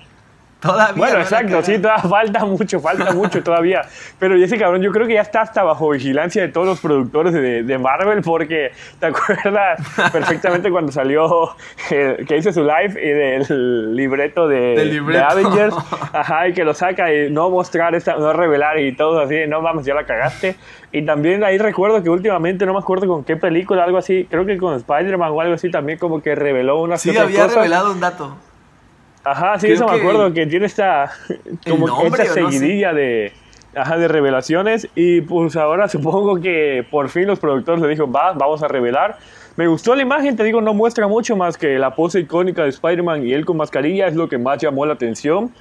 [0.64, 3.82] Todavía Bueno, no exacto, sí, todavía falta mucho, falta mucho todavía.
[4.18, 7.34] Pero ese cabrón, yo creo que ya está hasta bajo vigilancia de todos los productores
[7.34, 9.80] de, de Marvel, porque te acuerdas
[10.12, 11.50] perfectamente cuando salió,
[11.92, 15.26] eh, que hizo su live y del libreto de, Del de libreto.
[15.26, 15.76] Avengers,
[16.14, 19.62] ajá, y que lo saca y no mostrar, esta, no revelar y todo así, no
[19.62, 20.56] mames, ya la cagaste.
[20.94, 24.46] Y también ahí recuerdo que últimamente, no me acuerdo con qué película, algo así, creo
[24.46, 28.00] que con Spider-Man o algo así, también como que reveló una Sí, había revelado un
[28.00, 28.38] dato.
[29.24, 31.12] Ajá, sí, Creo eso me que- acuerdo, que tiene esta,
[31.70, 32.58] como nombre, esta o no sé.
[32.60, 33.32] seguidilla de,
[33.76, 38.34] ajá, de revelaciones y pues ahora supongo que por fin los productores le dijo, va,
[38.34, 39.18] vamos a revelar.
[39.56, 42.70] Me gustó la imagen, te digo, no muestra mucho más que la pose icónica de
[42.70, 45.52] Spider-Man y él con mascarilla, es lo que más llamó la atención.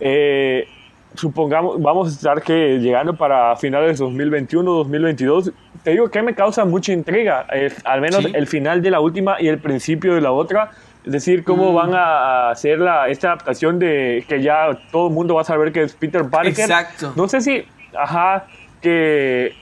[0.00, 0.66] Eh,
[1.14, 5.52] supongamos, vamos a estar que llegando para finales de 2021, 2022.
[5.84, 8.32] Te digo que me causa mucha intriga, eh, al menos Sí.
[8.34, 10.70] el final de la última y el principio de la otra.
[11.04, 11.74] Es decir, cómo Mm.
[11.74, 15.72] van a hacer la, esta adaptación de que ya todo el mundo va a saber
[15.72, 16.50] que es Peter Parker.
[16.50, 17.12] Exacto.
[17.16, 17.64] No sé si,
[17.98, 18.46] ajá,
[18.82, 19.54] que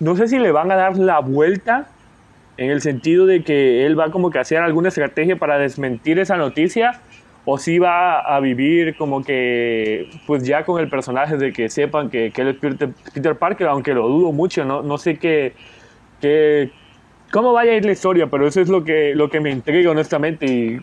[0.00, 1.86] no sé si le van a dar la vuelta
[2.56, 6.18] en el sentido de que él va como que a hacer alguna estrategia para desmentir
[6.18, 7.00] esa noticia
[7.44, 12.08] o si va a vivir como que pues ya con el personaje de que sepan
[12.10, 15.52] que, que él es Peter, Peter Parker, aunque lo dudo mucho, no, no sé qué,
[16.20, 16.70] qué,
[17.36, 19.90] cómo vaya a ir la historia, pero eso es lo que, lo que me intriga
[19.90, 20.80] honestamente y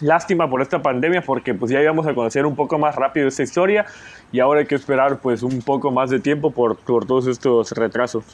[0.00, 3.44] lástima por esta pandemia porque pues ya íbamos a conocer un poco más rápido esta
[3.44, 3.86] historia
[4.32, 7.70] y ahora hay que esperar pues un poco más de tiempo por, por todos estos
[7.70, 8.24] retrasos.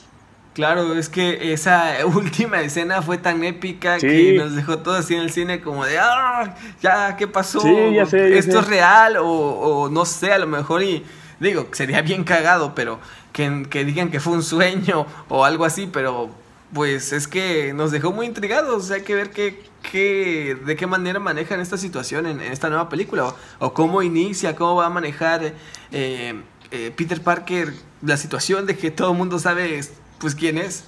[0.55, 4.07] Claro, es que esa última escena fue tan épica Sí.
[4.07, 7.61] que nos dejó todos así en el cine como de, ah, ya, ¿qué pasó?
[7.61, 8.59] Sí, ya sé, ya ¿Esto sé.
[8.61, 9.19] es real?
[9.19, 11.05] O, o no sé, a lo mejor y
[11.39, 12.99] digo, sería bien cagado, pero
[13.35, 16.31] que, que digan que fue un sueño o algo así, pero
[16.77, 21.19] pues es que nos dejó muy intrigados, hay que ver qué, qué, de qué manera
[21.19, 24.91] manejan esta situación en, en esta nueva película, o, o cómo inicia, cómo va a
[24.91, 25.55] manejar
[25.91, 26.35] eh,
[26.71, 29.81] eh, Peter Parker la situación de que todo el mundo sabe
[30.19, 30.85] pues quién es.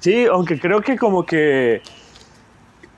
[0.00, 1.80] Sí, aunque creo que como que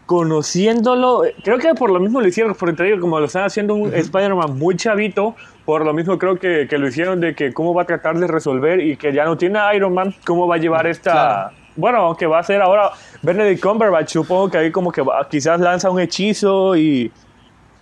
[0.07, 3.75] conociéndolo, creo que por lo mismo lo hicieron, porque te digo, como lo están haciendo
[3.75, 5.37] un Spider-Man muy chavito,
[5.67, 8.27] por lo mismo creo que, que lo hicieron de que cómo va a tratar de
[8.27, 11.13] resolver y que ya no tiene a Iron Man, cómo va a llevar esta...
[11.13, 11.66] Claro.
[11.77, 12.91] Bueno, aunque va a ser ahora
[13.23, 17.13] Benedict Cumberbatch, supongo que ahí como que va- quizás lanza un hechizo y...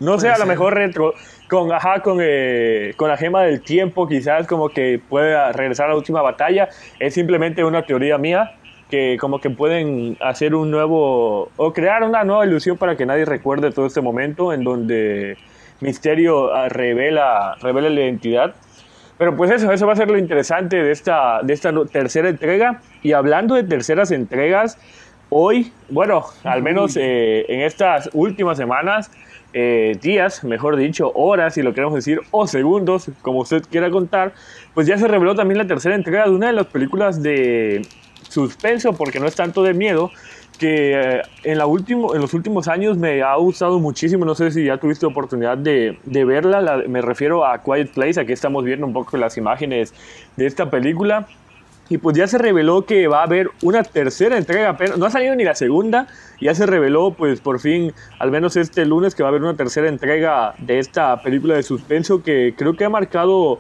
[0.01, 1.15] No sé, a lo mejor retro,
[1.49, 5.91] con, ajá, con, eh, con la gema del tiempo, quizás como que pueda regresar a
[5.91, 6.69] la última batalla.
[6.99, 8.55] Es simplemente una teoría mía,
[8.91, 13.25] que como que pueden hacer un nuevo, o crear una nueva ilusión para que nadie
[13.25, 15.39] recuerde todo este momento en donde
[15.81, 18.55] Misterio ah, revela, revela la identidad.
[19.19, 22.81] Pero pues eso, eso va a ser lo interesante de esta, de esta tercera entrega.
[23.03, 24.79] Y hablando de terceras entregas,
[25.29, 29.11] hoy, bueno, al menos eh, en estas últimas semanas,
[29.53, 34.33] eh, días, mejor dicho, horas, si lo queremos decir, o segundos, como usted quiera contar,
[34.75, 37.83] pues ya se reveló también la tercera entrega de una de las películas de
[38.29, 40.11] suspenso, porque no es tanto de miedo,
[40.59, 44.51] que eh, en, la último, en los últimos años me ha gustado muchísimo, no sé
[44.51, 48.65] si ya tuviste oportunidad de, de verla, la- me refiero a Quiet Place, aquí estamos
[48.65, 49.93] viendo un poco las imágenes
[50.37, 51.27] de esta película.
[51.91, 55.11] Y pues ya se reveló que va a haber una tercera entrega, pero no ha
[55.11, 56.07] salido ni la segunda.
[56.41, 59.53] Ya se reveló, pues por fin, al menos este lunes, que va a haber una
[59.55, 63.59] tercera entrega de esta película de suspenso que creo que ha marcado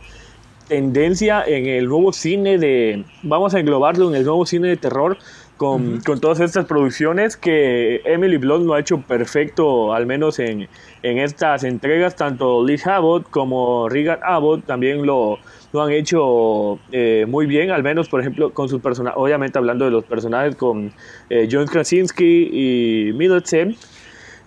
[0.68, 5.18] tendencia en el nuevo cine de, vamos a englobarlo en el nuevo cine de terror,
[5.56, 10.68] con, con, todas estas producciones que Emily Blunt lo ha hecho perfecto, al menos en,
[11.02, 15.38] en estas entregas, tanto Liz Abbott como Regan Abbott también lo,
[15.72, 19.84] lo han hecho eh, muy bien, al menos por ejemplo con sus personajes, obviamente hablando
[19.84, 20.92] de los personajes con
[21.30, 23.76] eh, John Krasinski y Middleton,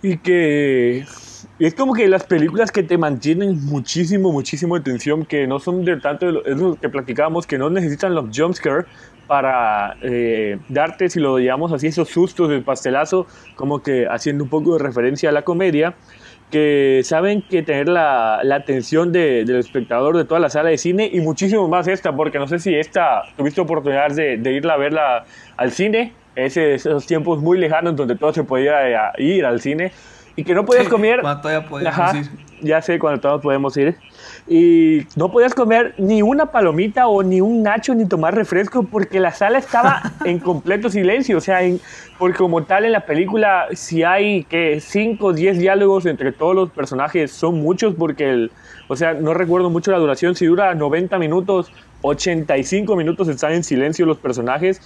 [0.02, 1.04] y que
[1.66, 5.96] es como que las películas que te mantienen muchísimo, muchísimo atención, que no son de
[5.96, 8.86] tanto, es lo que platicábamos, que no necesitan los jumpscares
[9.26, 14.50] para eh, darte, si lo llamamos así, esos sustos del pastelazo, como que haciendo un
[14.50, 15.94] poco de referencia a la comedia,
[16.50, 20.78] que saben que tener la, la atención de, del espectador de toda la sala de
[20.78, 24.74] cine y muchísimo más esta, porque no sé si esta tuviste oportunidad de, de irla
[24.74, 25.24] a verla
[25.56, 29.90] al cine, esos tiempos muy lejanos donde todo se podía eh, ir al cine
[30.38, 31.20] y que no podías comer.
[31.20, 32.30] Cuando todavía podíamos ir.
[32.60, 33.96] Ya sé, cuando todos podemos ir.
[34.46, 39.18] Y no podías comer ni una palomita o ni un nacho ni tomar refresco porque
[39.18, 41.38] la sala estaba en completo silencio.
[41.38, 41.80] O sea, en,
[42.20, 46.54] porque como tal en la película, si hay que 5 o 10 diálogos entre todos
[46.54, 48.52] los personajes, son muchos porque, el,
[48.86, 50.36] o sea, no recuerdo mucho la duración.
[50.36, 51.72] Si dura 90 minutos,
[52.02, 54.80] 85 minutos están en silencio los personajes.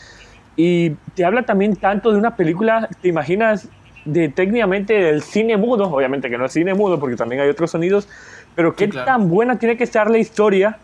[0.56, 3.68] Y te habla también tanto de una película, ¿te imaginas?
[4.04, 7.70] De técnicamente del cine mudo, obviamente que no es cine mudo porque también hay otros
[7.70, 8.08] sonidos,
[8.54, 10.78] pero qué tan buena tiene que estar la historia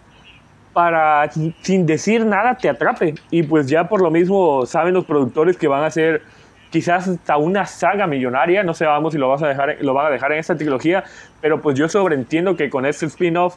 [0.72, 1.30] para
[1.62, 3.14] sin decir nada te atrape.
[3.30, 6.22] Y pues ya por lo mismo saben los productores que van a hacer
[6.70, 10.10] quizás hasta una saga millonaria, no sabemos si lo, vas a dejar, lo van a
[10.10, 11.02] dejar en esta trilogía,
[11.40, 13.56] pero pues yo sobreentiendo que con este spin-off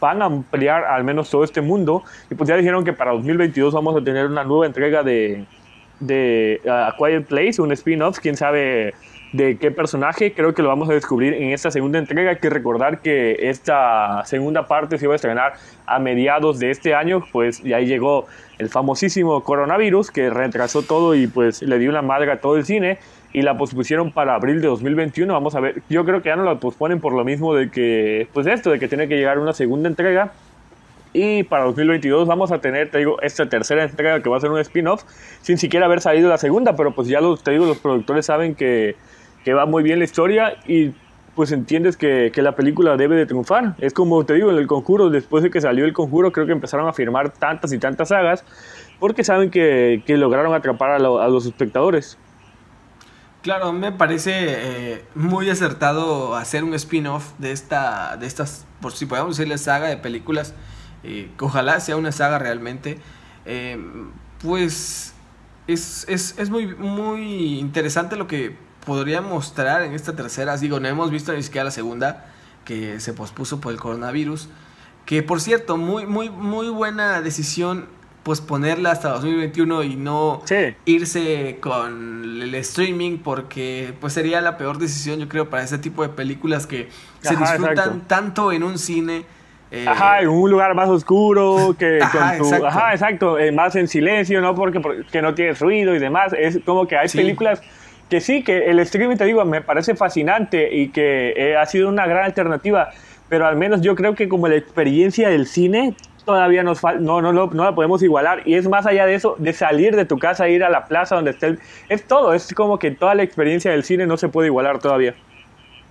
[0.00, 3.72] van a ampliar al menos todo este mundo y pues ya dijeron que para 2022
[3.72, 5.46] vamos a tener una nueva entrega de,
[6.00, 8.94] de A Quiet Place, un spin-off, quién sabe
[9.32, 12.30] de qué personaje, creo que lo vamos a descubrir en esta segunda entrega.
[12.30, 15.52] Hay que recordar que esta segunda parte se iba a estrenar
[15.86, 18.26] a mediados de este año, pues y ahí llegó
[18.58, 22.64] el famosísimo coronavirus que retrasó todo y pues le dio una madre a todo el
[22.64, 22.98] cine
[23.32, 25.32] y la pospusieron para abril de 2021.
[25.32, 28.26] Vamos a ver, yo creo que ya no la posponen por lo mismo de que,
[28.32, 30.32] pues esto, de que tiene que llegar una segunda entrega.
[31.12, 34.50] Y para 2022 vamos a tener, te digo, esta tercera entrega que va a ser
[34.50, 35.02] un spin-off,
[35.42, 38.54] sin siquiera haber salido la segunda, pero pues ya los, te digo, los productores saben
[38.54, 38.94] que,
[39.44, 40.92] que va muy bien la historia y
[41.34, 43.74] pues entiendes que, que, la película debe de triunfar.
[43.78, 46.52] Es como te digo, en el conjuro, después de que salió el conjuro, creo que
[46.52, 48.44] empezaron a firmar tantas y tantas sagas,
[49.00, 52.18] porque saben que, que lograron atrapar a, lo, a, los espectadores.
[53.42, 59.06] Claro, me parece eh, muy acertado hacer un spin-off de, esta, de estas, por si
[59.06, 60.54] podemos decirle, saga de películas
[61.02, 62.98] eh, ojalá sea una saga realmente,
[63.44, 63.78] eh,
[64.42, 65.14] pues
[65.66, 70.56] es, es, es, muy, muy interesante lo que podría mostrar en esta tercera.
[70.56, 72.26] Digo, no hemos visto ni siquiera la segunda,
[72.64, 74.48] que se pospuso por el coronavirus.
[75.06, 77.86] Que por cierto, muy, muy, muy buena decisión
[78.22, 80.76] posponerla hasta 2021 y no sí.
[80.84, 86.02] irse con el streaming porque pues sería la peor decisión yo creo para ese tipo
[86.02, 86.90] de películas que
[87.22, 88.02] se disfrutan exacto.
[88.06, 89.24] tanto en un cine
[89.70, 92.66] eh, ajá, en un lugar más oscuro, que ajá, con tu, exacto.
[92.66, 94.54] ajá, exacto, eh, más en silencio, ¿no?
[94.54, 96.32] Porque, porque no tienes ruido y demás.
[96.38, 97.18] Es como que hay Sí.
[97.18, 97.62] películas
[98.08, 101.88] que sí, que el streaming, te digo, me parece fascinante y que eh, ha sido
[101.88, 102.88] una gran alternativa,
[103.28, 107.32] pero al menos yo creo que como la experiencia del cine todavía nos no, no,
[107.32, 108.42] no, no la podemos igualar.
[108.44, 111.14] Y es más allá de eso, de salir de tu casa, ir a la plaza
[111.14, 114.28] donde esté, el- es todo, es como que toda la experiencia del cine no se
[114.28, 115.14] puede igualar todavía.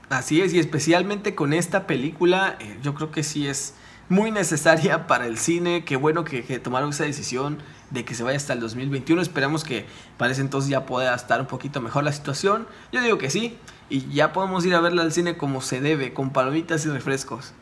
[0.10, 3.76] Así es, y especialmente con esta película, eh, yo creo que sí es
[4.10, 5.84] muy necesaria para el cine.
[5.86, 7.60] Qué bueno que, tomaron esa decisión
[7.92, 9.22] de que se vaya hasta el 2021.
[9.22, 9.86] Esperamos que
[10.18, 12.68] para ese entonces ya pueda estar un poquito mejor la situación.
[12.92, 13.58] Yo digo que sí,
[13.90, 17.54] y ya podemos ir a verla al cine como se debe, con palomitas y refrescos.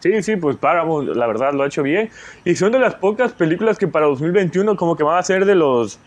[0.00, 2.10] Sí, sí, pues Paramount, la verdad, lo ha hecho bien.
[2.44, 5.54] Y son de las pocas películas que para 2021 como que van a ser de
[5.54, 6.00] los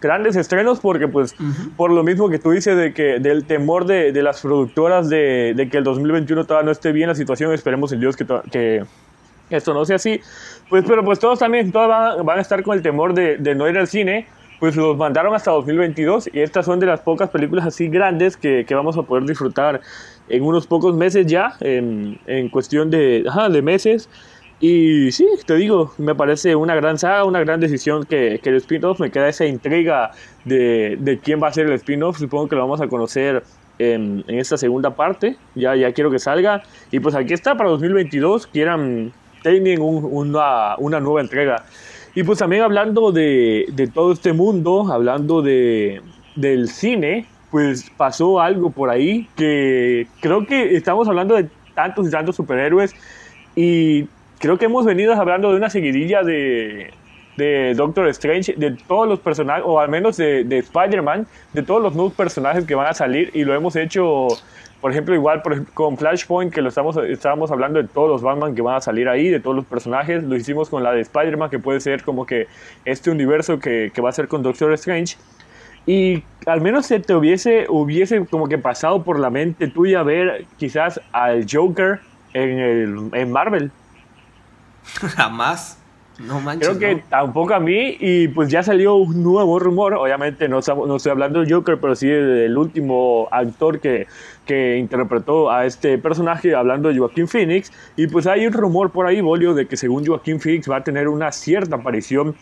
[0.00, 1.70] grandes estrenos porque pues Ujú.
[1.76, 5.52] por lo mismo que tú dices de que del temor de, de las productoras de,
[5.54, 8.84] de que el 2021 todavía no esté bien la situación, esperemos en Dios que, que
[9.50, 10.20] esto no sea así.
[10.68, 13.54] Pues pero pues todos también todos van, van a estar con el temor de, de
[13.54, 14.26] no ir al cine,
[14.60, 18.64] pues los mandaron hasta 2022 y estas son de las pocas películas así grandes que,
[18.66, 19.80] que vamos a poder disfrutar
[20.28, 24.08] en unos pocos meses ya, en, en cuestión de, ajá, de meses.
[24.62, 28.56] Y sí, te digo, me parece una gran saga, una gran decisión que, que el
[28.56, 29.00] spin-off.
[29.00, 30.10] Me queda esa intriga
[30.44, 32.18] de, de quién va a ser el spin-off.
[32.18, 33.42] Supongo que lo vamos a conocer
[33.78, 35.36] en, en esta segunda parte.
[35.54, 36.62] Ya, ya quiero que salga.
[36.90, 38.46] Y pues aquí está para 2022.
[38.48, 39.12] Quieran,
[39.42, 41.64] tienen un- una, una nueva entrega.
[42.14, 46.02] Y pues también hablando de, de todo este mundo, hablando de,
[46.36, 52.10] del cine, pues pasó algo por ahí que creo que estamos hablando de tantos y
[52.10, 52.92] tantos superhéroes
[53.56, 54.06] y
[54.40, 56.92] creo que hemos venido hablando de una seguidilla de,
[57.76, 61.94] Doctor Strange, de todos los personajes, o al menos de, de Spider-Man, de todos los
[61.94, 64.28] nuevos personajes que van a salir y lo hemos hecho
[64.80, 65.42] por ejemplo, igual
[65.74, 69.28] con Flashpoint, que lo estábamos hablando de todos los Batman que van a salir ahí,
[69.28, 70.24] de todos los personajes.
[70.24, 72.46] Lo hicimos con la de Spider-Man, que puede ser como que
[72.86, 75.16] este universo que, va a ser con Doctor Strange.
[75.86, 77.66] Y al menos se te hubiese,
[78.30, 82.00] como que pasado por la mente tuya ver quizás al Joker
[82.32, 83.70] en Marvel.
[85.16, 85.76] Jamás.
[86.18, 86.68] No manches.
[86.68, 87.96] Creo que tampoco a mí.
[87.98, 89.94] Y pues ya salió un nuevo rumor.
[89.94, 94.06] Obviamente no, no estoy hablando del Joker, pero sí del último actor que,
[94.44, 97.72] que interpretó a este personaje, hablando de Joaquín Phoenix.
[97.96, 100.84] Y pues hay un rumor por ahí, Bolio, de que según Joaquín Phoenix va a
[100.84, 102.36] tener una cierta aparición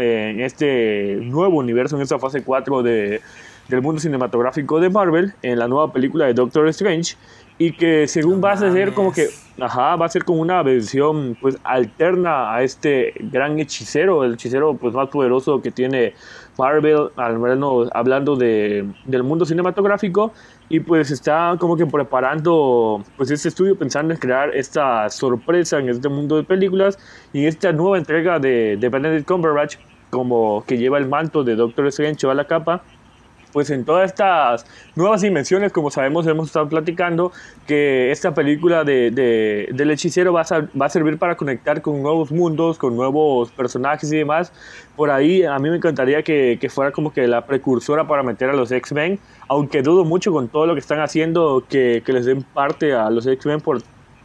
[0.00, 3.20] en este nuevo universo, en esta fase 4 de,
[3.68, 7.16] del mundo cinematográfico de Marvel, en la nueva película de Doctor Strange
[7.58, 9.28] y que según va a ser como que,
[9.60, 14.74] ajá, va a ser como una versión pues alterna a este gran hechicero, el hechicero
[14.74, 16.14] pues más poderoso que tiene
[16.56, 20.32] Marvel, al menos hablando de, del mundo cinematográfico
[20.68, 25.88] y pues está como que preparando pues este estudio pensando en crear esta sorpresa en
[25.88, 26.96] este mundo de películas
[27.32, 29.78] y esta nueva entrega de, de Benedict Cumberbatch
[30.10, 32.82] como que lleva el manto de Doctor Strange, lleva la capa
[33.52, 37.32] pues en todas estas nuevas dimensiones, como sabemos, hemos estado platicando,
[37.66, 39.10] que esta película de,
[39.72, 44.12] del hechicero va a, va a, servir para conectar con nuevos mundos, con nuevos personajes
[44.12, 44.52] y demás.
[44.96, 48.50] Por ahí a mí me encantaría que, que fuera como que la precursora para meter
[48.50, 49.18] a los X-Men,
[49.48, 53.10] aunque dudo mucho con todo lo que están haciendo que, que les den parte a
[53.10, 53.82] los X-Men por...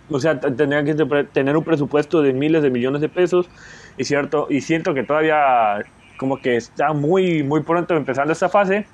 [0.09, 3.49] O sea, tendrían que tener un presupuesto de miles de millones de pesos
[3.97, 5.80] y, cierto, y siento que todavía
[6.17, 8.86] como que está muy, muy pronto empezando esta fase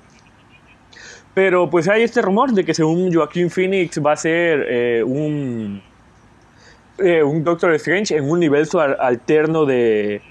[1.34, 5.82] pero pues hay este rumor de que según Joaquín Phoenix va a ser eh, un,
[6.98, 10.22] eh, un Doctor Strange en un universo alterno de,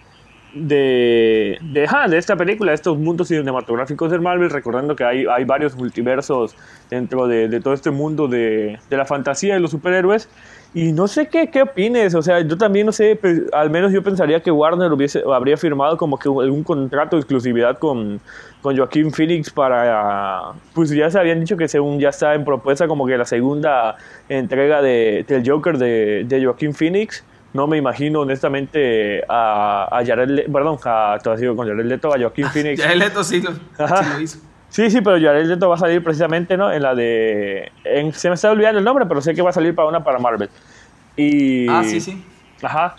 [0.54, 5.45] de, de, de, esta película, de estos mundos cinematográficos de Marvel, recordando que hay, hay
[5.45, 6.56] varios multiversos
[6.89, 10.30] dentro de, de todo este mundo de, de, la fantasía y los superhéroes.
[10.74, 13.92] Y no sé qué, qué opines, o sea, yo también no sé, pues, al menos
[13.92, 18.22] yo pensaría que Warner hubiese, habría firmado como que algún contrato de exclusividad con,
[18.62, 22.88] con Joaquín Phoenix para, pues ya se habían dicho que según ya está en propuesta
[22.88, 23.98] como que la segunda
[24.28, 27.24] entrega de, del Joker de, de Joaquín Phoenix.
[27.52, 32.80] No me imagino honestamente a, a Jared, perdón, a, con Jared Leto, a Joaquín Phoenix.
[32.80, 33.60] Jared Leto sí lo, sí
[34.14, 34.38] lo hizo.
[34.70, 36.72] Sí, sí, pero Jared Leto va a salir precisamente, ¿no?
[36.72, 37.72] En la de...
[38.14, 40.20] se me está olvidando el nombre, pero sé que va a salir para una para
[40.20, 40.50] Marvel.
[41.16, 41.68] Y...
[41.68, 42.24] Ah, sí, sí.
[42.62, 42.96] Ajá.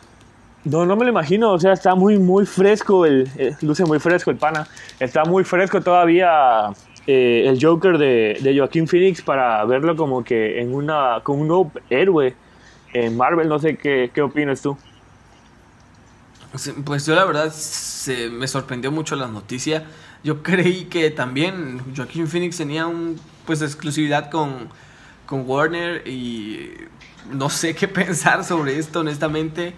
[0.64, 3.30] No, no me lo imagino, o sea, está muy, muy fresco, el,
[3.62, 4.66] luce muy fresco el pana.
[4.98, 6.68] Está muy fresco todavía
[7.06, 11.48] eh, el Joker de, de Joaquín Phoenix para verlo como que en una, con un
[11.48, 12.34] nuevo héroe
[12.92, 13.48] en Marvel.
[13.48, 14.76] No sé qué, qué opinas tú.
[16.84, 19.84] Pues yo la verdad se, me sorprendió mucho la noticia
[20.22, 24.68] yo creí que también Joaquín Phoenix tenía un pues exclusividad con,
[25.26, 26.72] con Warner y
[27.32, 29.74] no sé qué pensar sobre esto honestamente.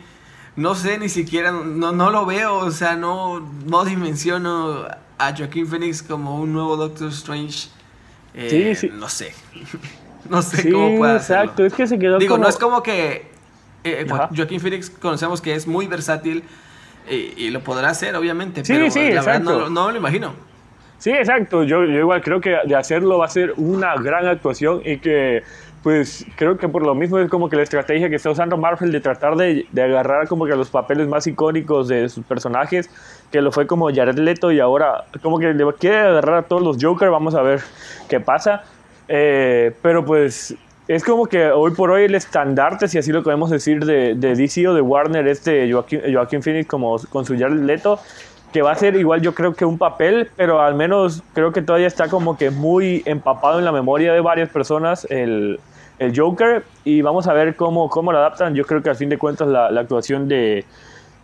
[0.55, 4.87] No sé ni siquiera no, no lo veo o sea no no dimensiono
[5.19, 7.69] a Joaquín Phoenix como un nuevo Doctor Strange.
[8.35, 8.93] Eh, sí, sí.
[8.95, 9.35] no sé.
[10.31, 13.27] No sé cómo puede exacto es que se quedó digo no es como que
[13.83, 16.45] eh, Joaquín Phoenix conocemos que es muy versátil
[17.09, 19.51] y, lo podrá hacer, obviamente, sí, pero sí, la exacto.
[19.51, 20.33] verdad no, no, lo imagino.
[20.99, 21.65] Sí, exacto.
[21.65, 25.43] Yo, yo, igual creo que de hacerlo va a ser una gran actuación y que,
[25.83, 28.93] pues, creo que por lo mismo es como que la estrategia que está usando Marvel
[28.93, 32.89] de tratar de, de agarrar como que los papeles más icónicos de sus personajes,
[33.33, 36.63] que lo fue como Jared Leto y ahora como que le quiere agarrar a todos
[36.63, 37.11] los Joker.
[37.11, 37.61] Vamos a ver
[38.09, 38.63] qué pasa.
[39.09, 40.55] Eh, pero pues
[40.95, 44.35] es como que hoy por hoy el estandarte, si así lo podemos decir, de, de
[44.35, 47.99] DC o de Warner, este Joaquín, Joaquín Phoenix como con su Jared Leto,
[48.53, 51.63] que va a ser igual yo creo que un papel, pero al menos creo que
[51.63, 55.59] todavía está como que muy empapado en la memoria de varias personas el,
[55.99, 58.55] el Joker y vamos a ver cómo, cómo lo adaptan.
[58.55, 60.67] Yo creo que al fin de cuentas la, actuación de,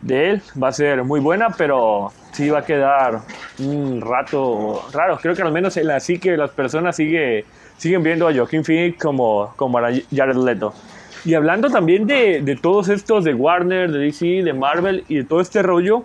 [0.00, 3.20] de él va a ser muy buena, pero sí va a quedar
[3.58, 5.18] un rato raro.
[5.20, 7.44] Creo que al menos en la de las personas sigue
[7.78, 10.74] siguen viendo a Joaquín Phoenix como, como a Jared Leto.
[11.24, 15.24] Y hablando también de, de, todos estos de Warner, de DC, de Marvel y de
[15.24, 16.02] todo este rollo,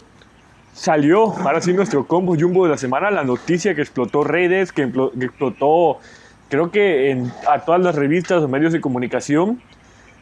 [0.73, 4.83] salió, ahora sí nuestro combo jumbo de la semana, la noticia que explotó redes, que,
[5.21, 5.99] explotó
[6.49, 9.61] creo que en, a todas las revistas o medios de comunicación,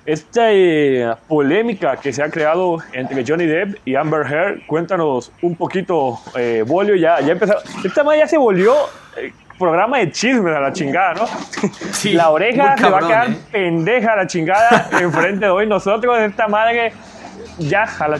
[0.06, 5.56] esta eh, polémica que se ha creado entre Johnny Depp y Amber Heard, cuéntanos un
[5.56, 8.74] poquito, eh, Bolio, ya, ya empezó, esta ya se volvió
[9.18, 11.28] eh, programa de chismes a la chingada, ¿no?
[11.92, 13.38] Sí, la oreja se va a quedar ¿eh?
[13.52, 15.68] pendeja a la chingada enfrente de hoy.
[15.68, 16.94] Nosotros, esta madre,
[17.58, 18.20] ya a la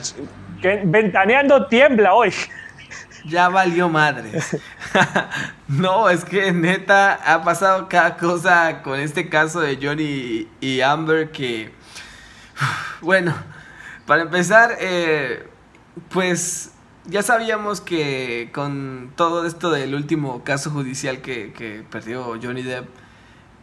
[0.62, 2.34] Que ventaneando tiembla hoy.
[3.26, 4.58] Ya valió madres.
[5.68, 11.32] no, es que neta ha pasado cada cosa con este caso de Johnny y Amber
[11.32, 11.72] que...
[13.02, 13.34] Bueno,
[14.06, 15.48] para empezar, eh,
[16.10, 16.72] pues
[17.06, 22.88] ya sabíamos que con todo esto del último caso judicial que, perdió Johnny Depp,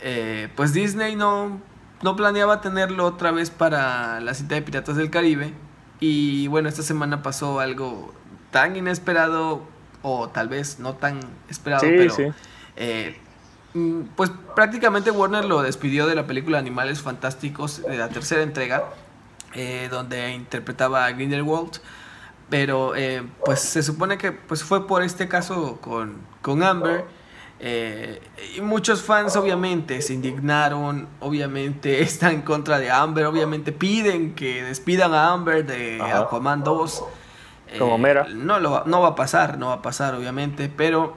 [0.00, 1.60] eh, pues Disney no,
[2.02, 5.52] no planeaba tenerlo otra vez para la cita de Piratas del Caribe.
[6.00, 8.14] Y bueno, esta semana pasó algo
[8.50, 9.62] tan inesperado,
[10.02, 12.14] o tal vez no tan esperado, pero
[12.76, 13.16] eh,
[13.74, 18.84] mm, pues prácticamente Warner lo despidió de la película Animales Fantásticos de la tercera entrega,
[19.54, 21.80] eh, donde interpretaba a Grindelwald.
[22.50, 27.04] Pero eh, pues se supone que pues fue por este caso con, con Amber.
[27.60, 28.20] Eh,
[28.56, 34.62] y muchos fans obviamente se indignaron, obviamente están en contra de Amber, obviamente piden que
[34.62, 37.04] despidan a Amber de Aquaman 2.
[37.78, 38.26] Como eh, Mera.
[38.32, 41.16] No, lo, no va a pasar, no va a pasar obviamente, pero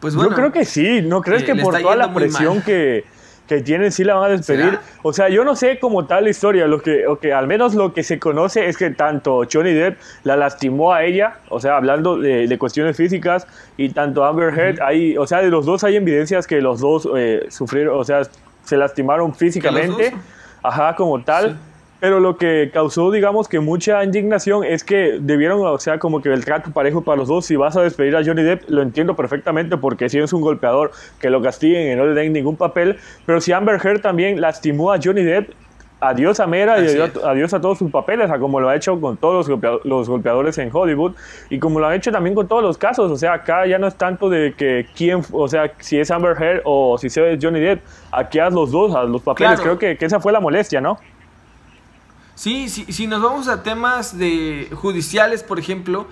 [0.00, 0.30] pues bueno.
[0.30, 3.04] Yo creo que sí, ¿no crees que por toda la presión que
[3.50, 4.78] que tienen sí la van a despedir.
[5.02, 7.74] O sea, yo no sé cómo tal la historia, lo que, o que al menos
[7.74, 11.76] lo que se conoce es que tanto Johnny Depp la lastimó a ella, o sea,
[11.76, 15.96] hablando de, cuestiones físicas, y tanto Amber Heard, hay, o sea, de los dos hay
[15.96, 18.22] evidencias que los dos eh, sufrieron, o sea,
[18.62, 20.14] se lastimaron físicamente,
[20.62, 21.58] ajá, como tal.
[22.00, 26.32] Pero lo que causó, digamos, que mucha indignación es que debieron, o sea, como que
[26.32, 27.44] el trato parejo para los dos.
[27.44, 30.92] Si vas a despedir a Johnny Depp, lo entiendo perfectamente porque si es un golpeador,
[31.20, 32.96] que lo castiguen y no le den ningún papel.
[33.26, 35.50] Pero si Amber Heard también lastimó a Johnny Depp,
[36.00, 39.16] adiós a Mera y adiós, a todos sus papeles, a como lo ha hecho con
[39.18, 39.46] todos
[39.84, 41.14] los, golpeadores en Hollywood
[41.50, 43.12] y como lo ha hecho también con todos los casos.
[43.12, 46.40] O sea, acá ya no es tanto de que quién, o sea, si es Amber
[46.40, 49.60] Heard o si es Johnny Depp, aquí haz los dos, a los papeles.
[49.60, 50.98] Creo que, que esa fue la molestia, ¿no?
[52.40, 56.08] Sí, sí, si nos vamos a temas de judiciales, por ejemplo,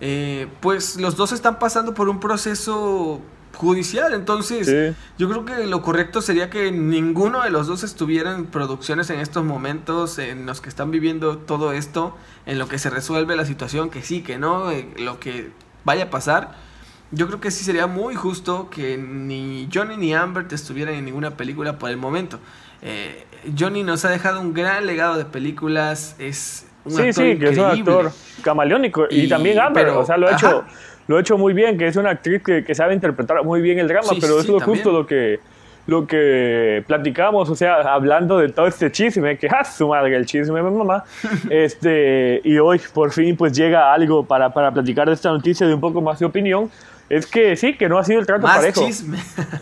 [0.00, 3.20] eh, pues los dos están pasando por un proceso
[3.56, 8.46] judicial, entonces yo creo que lo correcto sería que ninguno de los dos estuviera en
[8.46, 12.16] producciones en estos momentos en los que están viviendo todo esto,
[12.46, 15.50] en lo que se resuelve la situación, que sí, que no, eh, lo que
[15.82, 16.54] vaya a pasar.
[17.10, 21.36] Yo creo que sí sería muy justo que ni Johnny ni Amber estuvieran en ninguna
[21.36, 22.38] película por el momento.
[22.82, 23.26] Eh,
[23.58, 27.58] Johnny nos ha dejado un gran legado de películas, es un sí, sí, que es
[27.58, 28.12] un actor
[28.42, 30.64] camaleónico y, también Amber, o sea, lo ha hecho
[31.08, 33.88] lo ha hecho muy bien, que es una actriz que, sabe interpretar muy bien el
[33.88, 35.40] drama, pero eso es justo lo que
[35.84, 40.26] lo que platicamos, o sea, hablando de todo este chisme, que ¡ah, su madre el
[40.26, 41.02] chisme, mamá!
[41.50, 45.74] este, y hoy por fin pues llega algo para, para platicar de esta noticia de
[45.74, 46.70] un poco más de opinión,
[47.12, 48.86] es que sí, que no ha sido el trato más parejo.
[48.86, 49.18] Chisme.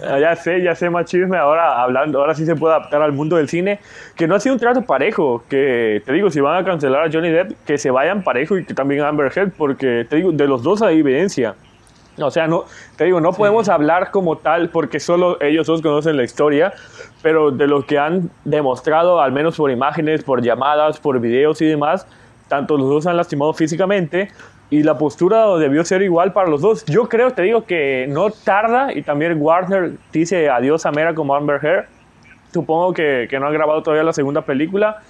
[0.09, 1.36] Ah, ya sé, ya sé más chisme.
[1.36, 3.80] Ahora hablando, ahora sí se puede adaptar al mundo del cine.
[4.14, 5.42] Que no ha sido un trato parejo.
[5.48, 8.64] Que te digo, si van a cancelar a Johnny Depp, que se vayan parejo y
[8.64, 11.57] que también a Amber Heard, porque te digo, de los dos hay evidencia.
[12.18, 16.16] O sea, no, te digo, no podemos hablar como tal porque solo ellos dos conocen
[16.16, 16.72] la historia,
[17.20, 21.66] pero de lo que han demostrado, al menos por imágenes, por llamadas, por videos y
[21.66, 22.07] demás,
[22.46, 24.30] tanto los dos han lastimado físicamente,
[24.71, 26.85] y la postura debió ser igual para los dos.
[26.87, 31.35] Yo creo, te digo que no tarda y también Warner dice adiós a Mera como
[31.35, 31.87] Amber Heard.
[32.53, 35.03] Supongo que, que no han grabado todavía la segunda película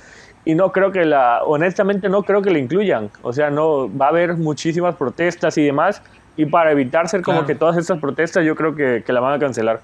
[0.44, 3.10] y no creo que la, honestamente no creo que la incluyan.
[3.22, 6.02] O sea, no va a haber muchísimas protestas y demás
[6.36, 9.34] y para evitar ser como que todas estas protestas yo creo que, que la van
[9.34, 9.80] a cancelar.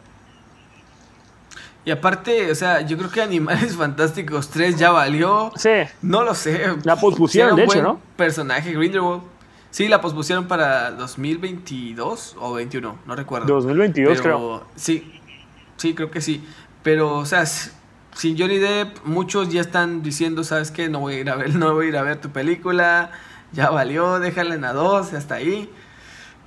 [1.84, 5.52] Y aparte, o sea, yo creo que Animales Fantásticos 3 ya valió.
[5.54, 5.70] Sí.
[6.02, 6.60] No lo sé.
[6.82, 8.00] La pospusieron, de hecho, ¿no?
[8.16, 9.35] Personaje Grindelwald.
[9.70, 13.46] Sí, la pospusieron para 2022 o 21, no recuerdo.
[13.46, 14.64] 2022 creo.
[14.74, 15.20] Sí,
[15.76, 16.42] sí, creo que sí.
[16.82, 17.44] Pero, o sea,
[18.16, 20.88] sin Johnny Depp, muchos ya están diciendo, ¿sabes qué?
[20.88, 23.10] No voy a ir a ver, no voy a ir a ver tu película,
[23.52, 25.70] ya valió, déjala en a dos, hasta ahí.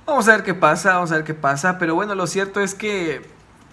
[0.06, 1.78] Vamos a ver qué pasa, vamos a ver qué pasa.
[1.78, 3.22] Pero bueno, lo cierto es que,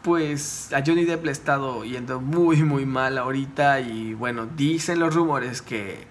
[0.03, 3.79] pues, a Johnny Depp le ha estado yendo muy, muy mal ahorita.
[3.79, 6.05] Y bueno, dicen los rumores que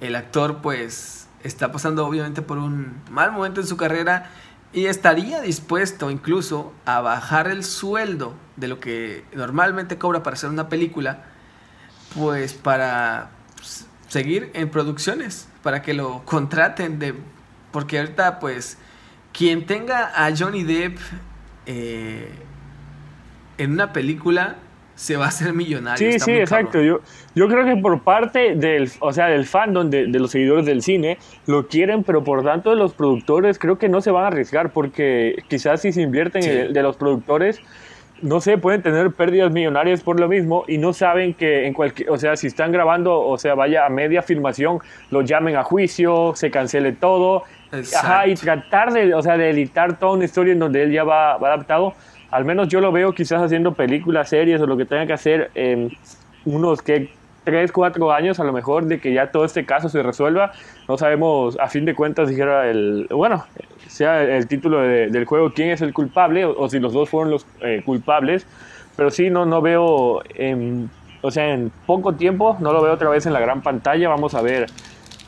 [0.00, 4.30] el actor, pues, está pasando obviamente por un mal momento en su carrera
[4.72, 10.50] y estaría dispuesto incluso a bajar el sueldo de lo que normalmente cobra para hacer
[10.50, 11.24] una película,
[12.14, 13.30] pues para
[14.08, 17.14] seguir en producciones, para que lo contraten de
[17.70, 18.78] porque ahorita pues
[19.32, 20.98] quien tenga a Johnny Depp
[21.66, 22.30] eh,
[23.58, 24.56] en una película
[24.94, 26.12] se va a hacer millonario.
[26.12, 26.80] Sí, sí, exacto.
[26.80, 27.00] Yo,
[27.34, 31.18] yo creo que por parte del, o sea, del fandom, de, los seguidores del cine,
[31.46, 34.70] lo quieren, pero por tanto de los productores creo que no se van a arriesgar
[34.72, 37.60] porque quizás si se invierten de los productores
[38.22, 42.08] no sé, pueden tener pérdidas millonarias por lo mismo y no saben que en cualquier,
[42.08, 44.78] o sea, si están grabando, o sea, vaya a media filmación,
[45.10, 49.98] lo llamen a juicio, se cancele todo, ajá, y tratar de, o sea, de editar
[49.98, 51.94] toda una historia en donde él ya va, va, adaptado.
[52.32, 55.50] Al menos yo lo veo quizás haciendo películas, series o lo que tenga que hacer
[55.54, 55.90] en
[56.46, 57.10] unos que
[57.44, 60.52] tres, cuatro años a lo mejor de que ya todo este caso se resuelva.
[60.88, 63.44] No sabemos, a fin de cuentas, dijera el, bueno,
[63.86, 67.46] sea el título del juego, quién es el culpable o, si los dos fueron los
[67.60, 68.46] eh, culpables.
[68.96, 73.10] Pero sí, no, no veo, en, o sea, en poco tiempo, no lo veo otra
[73.10, 74.08] vez en la gran pantalla.
[74.08, 74.66] Vamos a ver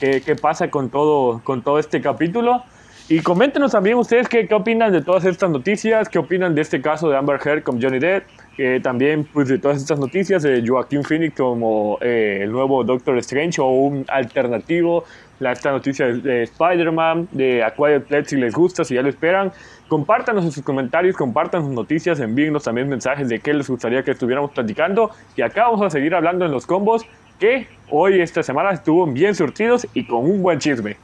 [0.00, 2.62] qué, qué pasa con todo, con todo este capítulo.
[3.06, 6.80] Y coméntenos también ustedes qué, qué, opinan de todas estas noticias, qué opinan de este
[6.80, 8.24] caso de Amber Heard con Johnny Depp,
[8.56, 13.18] que también pues, de todas estas noticias de Joaquín Phoenix como eh, el nuevo Doctor
[13.18, 15.04] Strange o un alternativo,
[15.38, 19.52] la, esta noticia de, Spider-Man, de Aquarius Play si les gusta, si ya lo esperan.
[19.88, 24.12] Compártanos en sus comentarios, compartan sus noticias, envíennos también mensajes de qué les gustaría que
[24.12, 25.10] estuviéramos platicando.
[25.36, 27.04] Y acá vamos a seguir hablando en los combos
[27.38, 30.96] que hoy, esta semana, estuvo bien surtidos y con un buen chisme.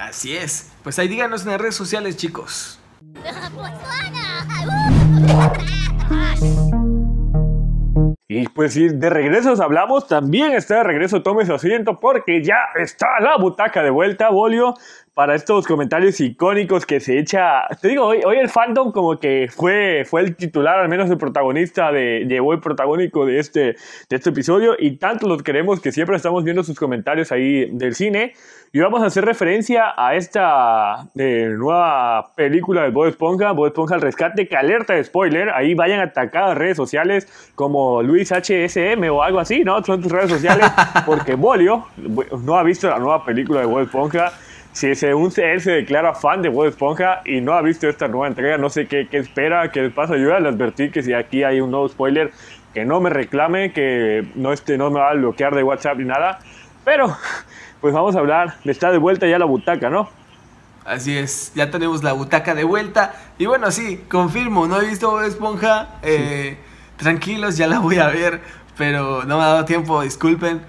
[0.00, 0.72] Así es.
[0.82, 2.80] Pues ahí díganos en las redes sociales, chicos.
[8.26, 12.56] Y pues si de regresos hablamos, también está de regreso, tome su asiento porque ya
[12.76, 14.74] está la butaca de vuelta, Bolio
[15.14, 17.66] para estos comentarios icónicos que se echa.
[17.80, 21.18] Te digo, hoy, hoy el fandom como que fue, fue el titular, al menos el
[21.18, 25.92] protagonista, de, llevó el protagónico de este, de este episodio y tanto los queremos que
[25.92, 28.34] siempre estamos viendo sus comentarios ahí del cine.
[28.72, 33.96] Y vamos a hacer referencia a esta eh, nueva película de Bob Esponja, Bob Esponja
[33.96, 38.30] al rescate, que alerta de spoiler, ahí vayan a atacar a redes sociales como Luis
[38.30, 39.82] HSM o algo así, ¿no?
[39.82, 40.70] Son tus redes sociales,
[41.04, 41.86] porque Bolio
[42.44, 44.32] no ha visto la nueva película de Bob Esponja
[44.72, 48.28] si según él se declara fan de Bob Esponja y no ha visto esta nueva
[48.28, 50.16] entrega, no sé qué, qué espera, qué pasa.
[50.16, 52.30] Yo ya le advertí que si aquí hay un nuevo spoiler,
[52.72, 56.04] que no me reclame, que no, este, no me va a bloquear de WhatsApp ni
[56.04, 56.38] nada.
[56.84, 57.16] Pero,
[57.80, 60.08] pues vamos a hablar, está de vuelta ya la butaca, ¿no?
[60.84, 63.14] Así es, ya tenemos la butaca de vuelta.
[63.38, 65.88] Y bueno, sí, confirmo, no he visto Bob Esponja.
[66.02, 66.56] Eh,
[66.96, 68.40] tranquilos, ya la voy a ver,
[68.78, 70.62] pero no me ha dado tiempo, disculpen.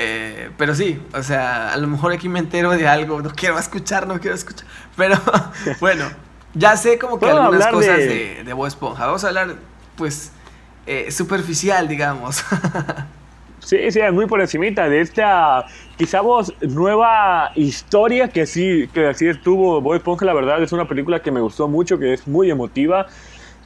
[0.00, 3.58] Eh, pero sí, o sea, a lo mejor aquí me entero de algo, no quiero
[3.58, 4.64] escuchar, no quiero escuchar.
[4.96, 5.16] Pero
[5.80, 6.04] bueno,
[6.54, 8.44] ya sé como que algunas cosas de...
[8.44, 9.06] de, Bob Esponja.
[9.06, 9.56] Vamos a hablar,
[9.96, 10.30] pues,
[10.86, 12.44] eh, superficial, digamos.
[13.58, 19.26] sí, sí, muy por encimita de esta, quizá vos, nueva historia que sí, que así
[19.26, 20.24] estuvo Bob Esponja.
[20.24, 23.08] La verdad es una película que me gustó mucho, que es muy emotiva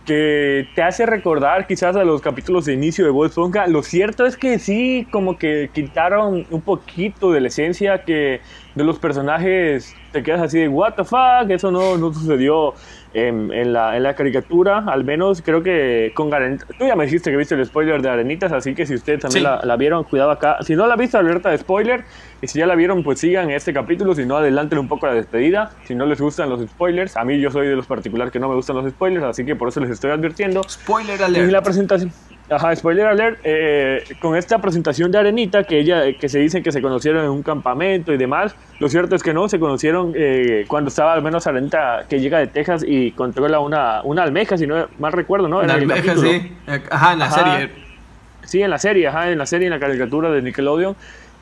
[0.05, 3.31] que te hace recordar quizás a los capítulos de inicio de Bob.
[3.69, 8.41] Lo cierto es que sí, como que quitaron un poquito de la esencia que
[8.75, 12.75] de los personajes te quedas así de, what the fuck, eso no, no sucedió
[13.15, 16.69] en, la, en, la, caricatura, al menos creo que con Arenitas.
[16.79, 19.45] Tú ya me dijiste que viste el spoiler de Arenitas, así que si ustedes también
[19.45, 20.59] la, vieron, cuidado acá.
[20.63, 22.05] Si no la viste, alerta de spoiler.
[22.41, 24.15] Y si ya la vieron, pues sigan este capítulo.
[24.15, 25.73] Si no, adelanten un poco la despedida.
[25.85, 28.49] Si no les gustan los spoilers, a mí yo soy de los particulares que no
[28.49, 30.63] me gustan los spoilers, así que por eso les estoy advirtiendo.
[30.69, 31.49] Spoiler alert.
[31.49, 32.13] Y la presentación.
[32.53, 36.73] Ajá, spoiler alert, eh, con esta presentación de Arenita, que ella, que se dice que
[36.73, 40.65] se conocieron en un campamento y demás, lo cierto es que no, se conocieron eh,
[40.69, 44.67] cuando estaba al menos Arenita, que llega de Texas y controla una, una almeja, si
[44.67, 45.61] no mal recuerdo, ¿no?
[45.61, 46.53] Una almeja, sí.
[46.91, 47.71] Ajá, en la serie.
[48.45, 50.97] Sí, en la serie, ajá, en la serie, en la caricatura de Nickelodeon.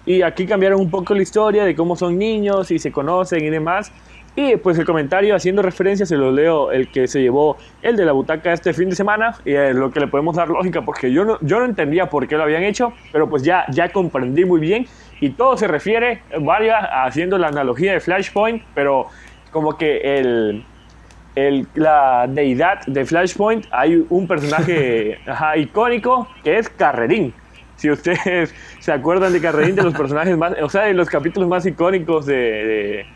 [0.06, 3.50] Y aquí cambiaron un poco la historia de cómo son niños y se conocen y
[3.50, 3.92] demás.
[4.36, 8.04] Y pues el comentario haciendo referencia se lo leo el que se llevó el de
[8.04, 11.24] la butaca este fin de semana y lo que le podemos dar lógica porque yo
[11.24, 14.60] no, yo no entendía por qué lo habían hecho, pero pues ya, ya comprendí muy
[14.60, 14.86] bien
[15.20, 19.08] y todo se refiere, vaya, haciendo la analogía de Flashpoint, pero
[19.50, 20.64] como que el,
[21.34, 25.18] el, la deidad de Flashpoint hay un personaje
[25.56, 27.34] icónico que es Carrerín.
[27.76, 31.48] Si ustedes se acuerdan de Carrerín, de los personajes más, o sea, de los capítulos
[31.48, 33.06] más icónicos de de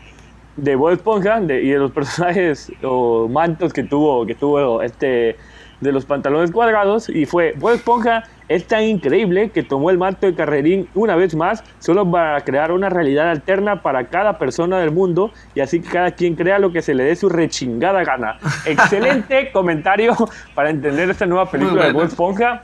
[0.57, 5.37] Bob Esponja y de los personajes o mantos que tuvo, que tuvo este
[5.81, 10.25] de los pantalones cuadrados y fue Bob Esponja es tan increíble que tomó el manto
[10.25, 14.91] de Carrerín una vez más solo para crear una realidad alterna para cada persona del
[14.91, 18.37] mundo y así que cada quien crea lo que se le dé su rechingada gana.
[18.65, 20.15] Excelente comentario
[20.53, 22.63] para entender esta nueva película de Bob Esponja.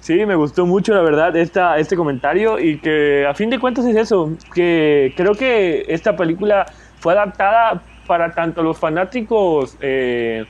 [0.00, 3.84] Sí, me gustó mucho la verdad esta, este comentario y que a fin de cuentas
[3.86, 6.66] es eso, que creo que esta película
[7.06, 10.44] fue adaptada para tanto los fanáticos eh,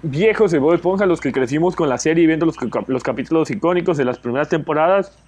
[0.00, 2.54] viejos de Bob Esponja, los que crecimos con la serie y viendo los,
[2.86, 5.18] los capítulos icónicos de las primeras temporadas.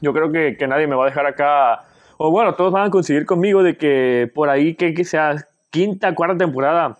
[0.00, 1.84] Yo creo que, nadie me va a dejar acá,
[2.16, 5.36] o bueno, todos van a conseguir conmigo de que por ahí, que, sea
[5.70, 6.98] quinta, cuarta temporada,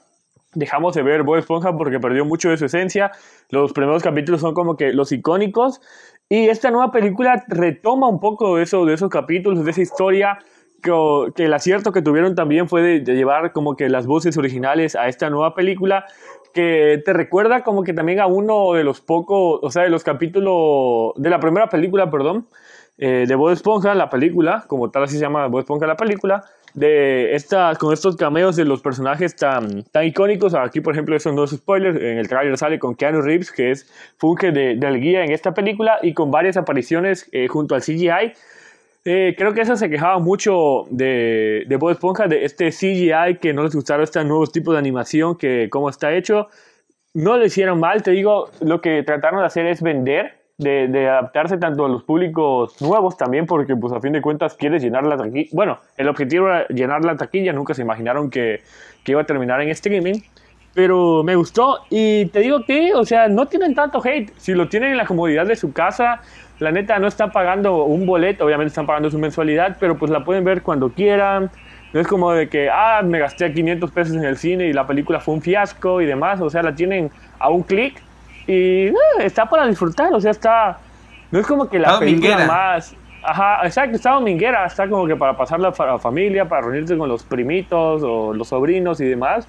[0.54, 3.10] dejamos de ver Bob Esponja porque perdió mucho de su esencia.
[3.50, 5.80] Los primeros capítulos son como que los icónicos.
[6.28, 10.38] Y esta nueva película retoma un poco eso, de esos capítulos, de esa historia.
[10.82, 14.94] Que, el acierto que tuvieron también fue de, de, llevar como que las voces originales
[14.94, 16.06] a esta nueva película
[16.54, 20.04] que te recuerda como que también a uno de los pocos, o sea, de los
[20.04, 22.46] capítulos de la primera película, perdón,
[23.00, 26.44] eh, de Bob Esponja, la película, como tal así se llama Bob Esponja la película,
[26.74, 30.54] de estas, con estos cameos de los personajes tan, tan icónicos.
[30.54, 32.02] Aquí, por ejemplo, eso no es spoiler.
[32.02, 35.54] En el trailer sale con Keanu Reeves, que es funge de, del guía en esta
[35.54, 38.32] película, y con varias apariciones eh, junto al CGI.
[39.04, 43.52] Eh, creo que eso se quejaba mucho de, de Bob Esponja, de este CGI, que
[43.52, 46.48] no les gustaron estos nuevos tipos de animación, que cómo está hecho.
[47.14, 51.08] No lo hicieron mal, te digo, lo que trataron de hacer es vender de, de,
[51.08, 55.06] adaptarse tanto a los públicos nuevos también, porque pues a fin de cuentas quieres llenar
[55.06, 55.48] la taquilla.
[55.52, 58.62] Bueno, el objetivo era llenar la taquilla, nunca se imaginaron que,
[59.04, 60.20] que iba a terminar en streaming.
[60.74, 64.32] Pero me gustó y te digo que, o sea, no tienen tanto hate.
[64.36, 66.20] Si lo tienen en la comodidad de su casa,
[66.58, 70.24] la neta no están pagando un boleto, obviamente están pagando su mensualidad, pero pues la
[70.24, 71.50] pueden ver cuando quieran.
[71.92, 74.86] No es como de que, ah, me gasté 500 pesos en el cine y la
[74.86, 76.40] película fue un fiasco y demás.
[76.40, 78.02] O sea, la tienen a un clic
[78.46, 80.78] y eh, está para disfrutar, o sea, está...
[81.30, 82.52] No es como que la está película dominguera.
[82.52, 82.94] más...
[83.22, 87.08] Ajá, exacto, está dominguera, está como que para pasarla para la familia, para reunirte con
[87.08, 89.46] los primitos o los sobrinos y demás,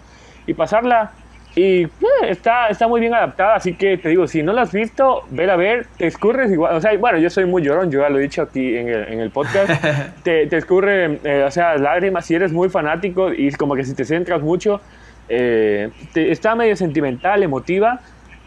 [0.47, 1.11] y pasarla.
[1.55, 1.89] Y eh,
[2.27, 5.53] está, está muy bien adaptada, así que te digo, si no la has visto, vela
[5.53, 8.19] a ver, te escurres igual, o sea, bueno, yo soy muy llorón, yo ya lo
[8.19, 9.69] he dicho aquí en el, en el podcast,
[10.23, 13.95] te, te escurre, eh, o sea, lágrimas si eres muy fanático y como que si
[13.95, 14.79] te centras mucho,
[15.27, 17.99] eh, te- está medio sentimental, emotiva,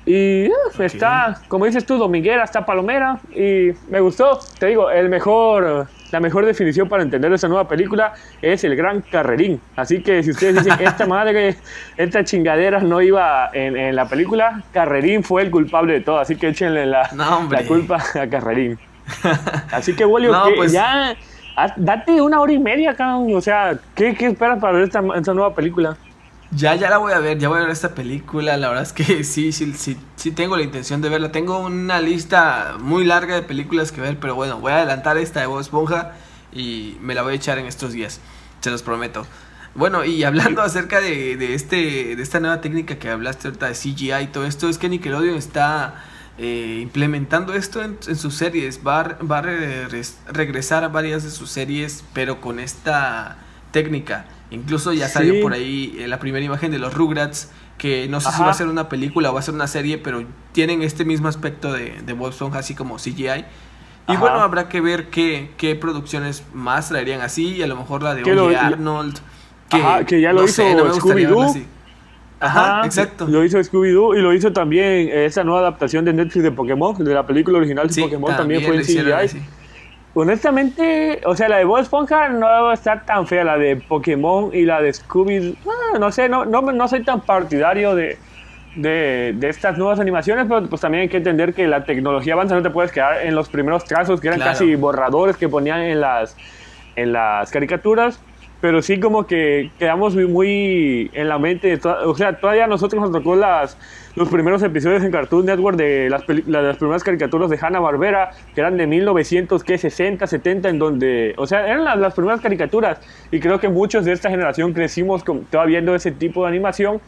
[0.04, 3.20] y uh, está, como dices tú, dominguera, está palomera.
[3.36, 4.40] Y me gustó.
[4.58, 9.00] Te digo, el mejor, la mejor definición para entender esta nueva película es el gran
[9.00, 9.60] carrerín.
[9.74, 11.56] Así que si ustedes dicen, esta madre,
[11.96, 16.18] esta chingadera no iba en, en la película, Carrerín fue el culpable de todo.
[16.18, 18.78] Así que échenle la, No, la culpa a Carrerín.
[19.72, 21.16] Así que, No, que pues- ya...
[21.56, 23.34] haz- Date una hora y media, cabrón.
[23.34, 25.96] O sea, ¿qué, qué esperas para ver esta, esta nueva película?
[26.54, 28.56] Ya, ya la voy a ver, ya voy a ver esta película.
[28.58, 31.32] La verdad es que sí, sí, sí, sí tengo la intención de verla.
[31.32, 35.40] Tengo una lista muy larga de películas que ver, pero bueno, voy a adelantar esta
[35.40, 36.12] de Bob Esponja
[36.52, 38.20] y me la voy a echar en estos días,
[38.60, 39.26] se los prometo.
[39.74, 43.74] Bueno, y hablando acerca de, de este, de esta nueva técnica que hablaste ahorita de
[43.74, 46.04] CGI y todo esto, es que Nickelodeon está
[46.36, 48.80] eh, implementando esto en, en sus series.
[48.86, 53.38] Va, a- va a re- res- regresar a varias de sus series, pero con esta
[53.70, 54.26] técnica.
[54.52, 55.40] Incluso ya salió Sí.
[55.42, 58.54] por ahí eh, la primera imagen de los Rugrats, que no sé si va a
[58.54, 62.00] ser una película o va a ser una serie, pero tienen este mismo aspecto de,
[62.04, 63.24] de Bob así como CGI.
[64.08, 64.20] Y Ajá.
[64.20, 68.14] bueno, habrá que ver qué, qué producciones más traerían así, y a lo mejor la
[68.14, 69.18] de Oye Arnold.
[69.70, 71.64] Ajá, que ya lo no hizo sé, no Scooby-Doo.
[72.40, 73.26] Ajá, exacto.
[73.28, 77.14] Lo hizo Scooby-Doo y lo hizo también esa nueva adaptación de Netflix de Pokémon, de
[77.14, 79.12] la película original de Sí, Pokémon también, fue en CGI.
[79.12, 79.38] así.
[80.14, 83.76] Honestamente, o sea, la de Bob Esponja no va a estar tan fea, la de
[83.76, 88.18] Pokémon y la de Scooby, ah, no sé, no, no, no soy tan partidario de,
[88.76, 92.54] de, de estas nuevas animaciones, pero pues también hay que entender que la tecnología avanza,
[92.54, 94.52] no te puedes quedar en los primeros trazos que eran Claro.
[94.52, 96.36] casi borradores que ponían en las,
[96.96, 98.20] en las caricaturas,
[98.60, 103.00] pero sí como que quedamos muy, muy en la mente, o sea, todavía a nosotros
[103.00, 103.78] nos tocó las,
[104.14, 108.76] los primeros episodios en Cartoon Network de las, las primeras caricaturas de Hanna-Barbera, que eran
[108.76, 113.00] de 1960, 70, en donde, o sea, eran las, las primeras caricaturas,
[113.30, 117.00] y creo que muchos de esta generación crecimos todavía viendo ese tipo de animación,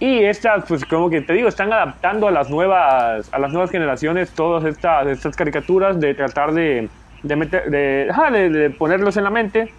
[0.00, 3.70] y estas, pues como que te digo, están adaptando a las nuevas, a las nuevas
[3.70, 6.88] generaciones todas estas, estas caricaturas, de tratar de,
[7.22, 9.72] de, meter, de, de- de ponerlos en la mente.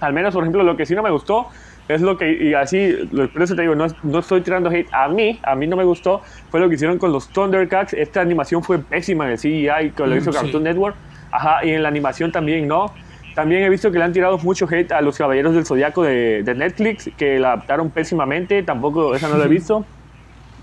[0.00, 1.46] Al menos, por ejemplo, lo que sí no me gustó
[1.94, 4.88] es lo que, y así, lo- por eso te digo, no, no estoy tirando hate.
[4.92, 7.94] A mí, a mí no me gustó, fue lo que hicieron con los Thundercats.
[7.94, 10.38] Esta animación fue pésima en el CGI, que lo Mm, hizo sí.
[10.38, 10.96] Cartoon Network.
[11.32, 12.92] Ajá, y en la animación también no.
[13.34, 16.42] También he visto que le han tirado mucho hate a los Caballeros del Zodiaco de,
[16.42, 18.62] de Netflix, que la adaptaron pésimamente.
[18.64, 19.84] Tampoco, esa no la he visto.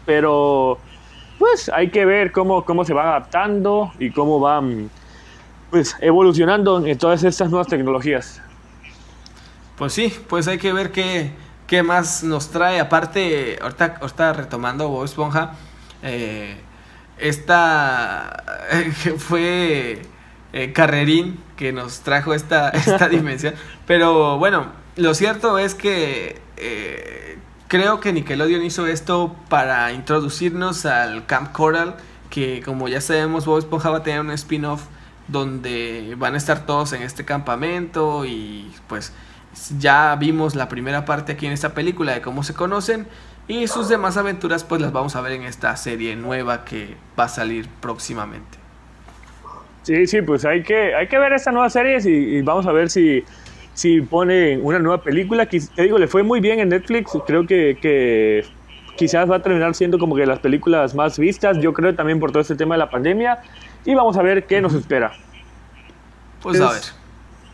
[0.06, 0.80] Pero,
[1.40, 4.90] pues, hay que ver cómo, cómo se van adaptando y cómo van,
[5.70, 8.42] pues, evolucionando en todas estas nuevas tecnologías.
[9.78, 11.32] Pues sí, pues hay que ver qué,
[11.68, 12.80] qué más nos trae.
[12.80, 15.54] Aparte, ahorita, ahorita retomando Bob Esponja,
[16.02, 16.58] eh,
[17.20, 18.44] esta
[19.18, 20.02] fue
[20.54, 23.54] eh, Carrerín que nos trajo esta, esta dimensión.
[23.86, 31.28] Pero bueno, lo cierto es que eh, creo que Nickelodeon hizo esto para introducirnos al
[31.28, 31.98] Camp Coral,
[32.32, 34.86] que como ya sabemos, Bob Esponja va a tener un spin-off
[35.28, 39.14] donde van a estar todos en este campamento y pues
[39.80, 43.08] ya vimos la primera parte aquí en esta película de cómo se conocen
[43.48, 47.26] Y sus demás aventuras pues las vamos a ver en esta serie nueva que va
[47.26, 48.58] a salir próximamente.
[49.84, 52.90] Sí, sí, pues hay que, hay que ver esta nueva serie y, vamos a ver
[52.90, 53.24] si,
[53.74, 55.46] si pone una nueva película.
[55.46, 57.18] Te digo, le fue muy bien en Netflix.
[57.26, 58.46] Creo que, que
[58.98, 61.60] quizás va a terminar siendo como que las películas más vistas.
[61.62, 63.40] Yo creo también por todo este tema de la pandemia.
[63.86, 65.14] Y vamos a ver qué nos espera.
[66.42, 66.82] Pues a ver.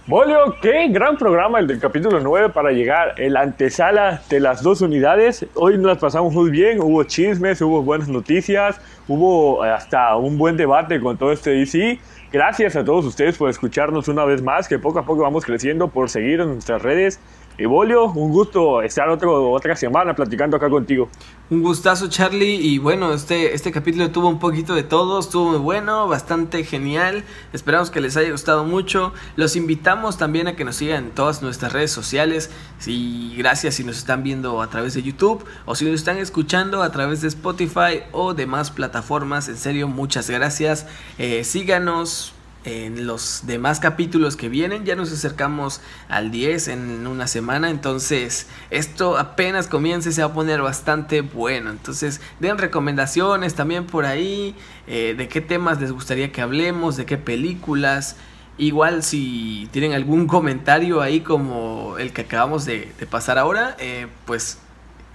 [0.05, 4.81] Bolio, qué gran programa el del capítulo 9 para llegar el antesala de las dos
[4.81, 5.45] unidades.
[5.53, 10.57] Hoy nos las pasamos muy bien, hubo chismes, hubo buenas noticias, hubo hasta un buen
[10.57, 11.99] debate con todo este DC.
[12.33, 15.87] Gracias a todos ustedes por escucharnos una vez más, que poco a poco vamos creciendo,
[15.87, 17.21] por seguir en nuestras redes
[17.57, 21.09] Evolio, un gusto estar otro, otra semana platicando acá contigo.
[21.51, 22.55] Un gustazo, Charlie.
[22.55, 27.23] Y bueno, este, este capítulo tuvo un poquito de todo, estuvo muy bueno, bastante genial.
[27.53, 29.13] Esperamos que les haya gustado mucho.
[29.35, 32.49] Los invitamos también a que nos sigan en todas nuestras redes sociales.
[32.87, 36.81] Y gracias si nos están viendo a través de YouTube o si nos están escuchando
[36.81, 39.47] a través de Spotify o demás plataformas.
[39.47, 40.87] En serio, muchas gracias.
[41.19, 42.33] Eh, síganos
[42.65, 44.85] en los demás capítulos que vienen.
[44.85, 47.69] Ya nos acercamos al 10 en una semana.
[47.69, 51.69] Entonces, esto apenas comience, se va a poner bastante bueno.
[51.69, 54.55] Entonces, den recomendaciones también por ahí.
[54.87, 58.15] Eh, de qué temas les gustaría que hablemos, de qué películas.
[58.57, 64.59] Igual si tienen algún comentario ahí como el que acabamos de, pasar ahora, eh, pues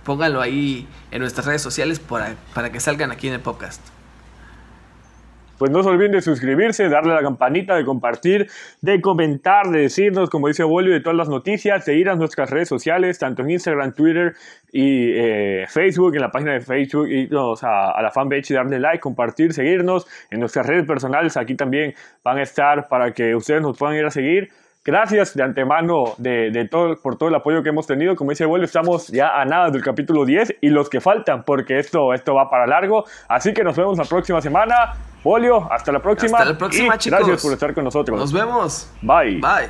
[0.05, 3.98] pónganlo ahí en nuestras redes sociales para, para que salgan aquí en el podcast
[5.59, 8.49] pues no se olviden de suscribirse, darle a la campanita, de compartir,
[8.81, 12.51] de comentar, de decirnos, como dice Bolio, de todas las noticias, de ir a nuestras
[12.51, 14.35] redes sociales, tanto en Instagram, Twitter
[14.73, 19.53] y eh, Facebook, en la página de Facebook, irnos a, la fanpage darle like, compartir,
[19.53, 21.37] seguirnos en nuestras redes personales.
[21.37, 24.51] Aquí también van a estar para que ustedes nos puedan ir a seguir.
[24.89, 28.17] Gracias de antemano de, todo, por todo el apoyo que hemos tenido.
[28.17, 31.79] Como dice Abuelo, estamos ya a nada del capítulo 10 y los que faltan, porque
[31.79, 33.05] esto, esto va para largo.
[33.29, 34.95] Así que nos vemos la próxima semana.
[35.23, 36.39] Polio, hasta la próxima.
[36.39, 37.19] Hasta la próxima, chicos.
[37.19, 38.19] Gracias por estar con nosotros.
[38.19, 38.91] Nos vemos.
[39.03, 39.43] Bye.
[39.43, 39.69] Bye.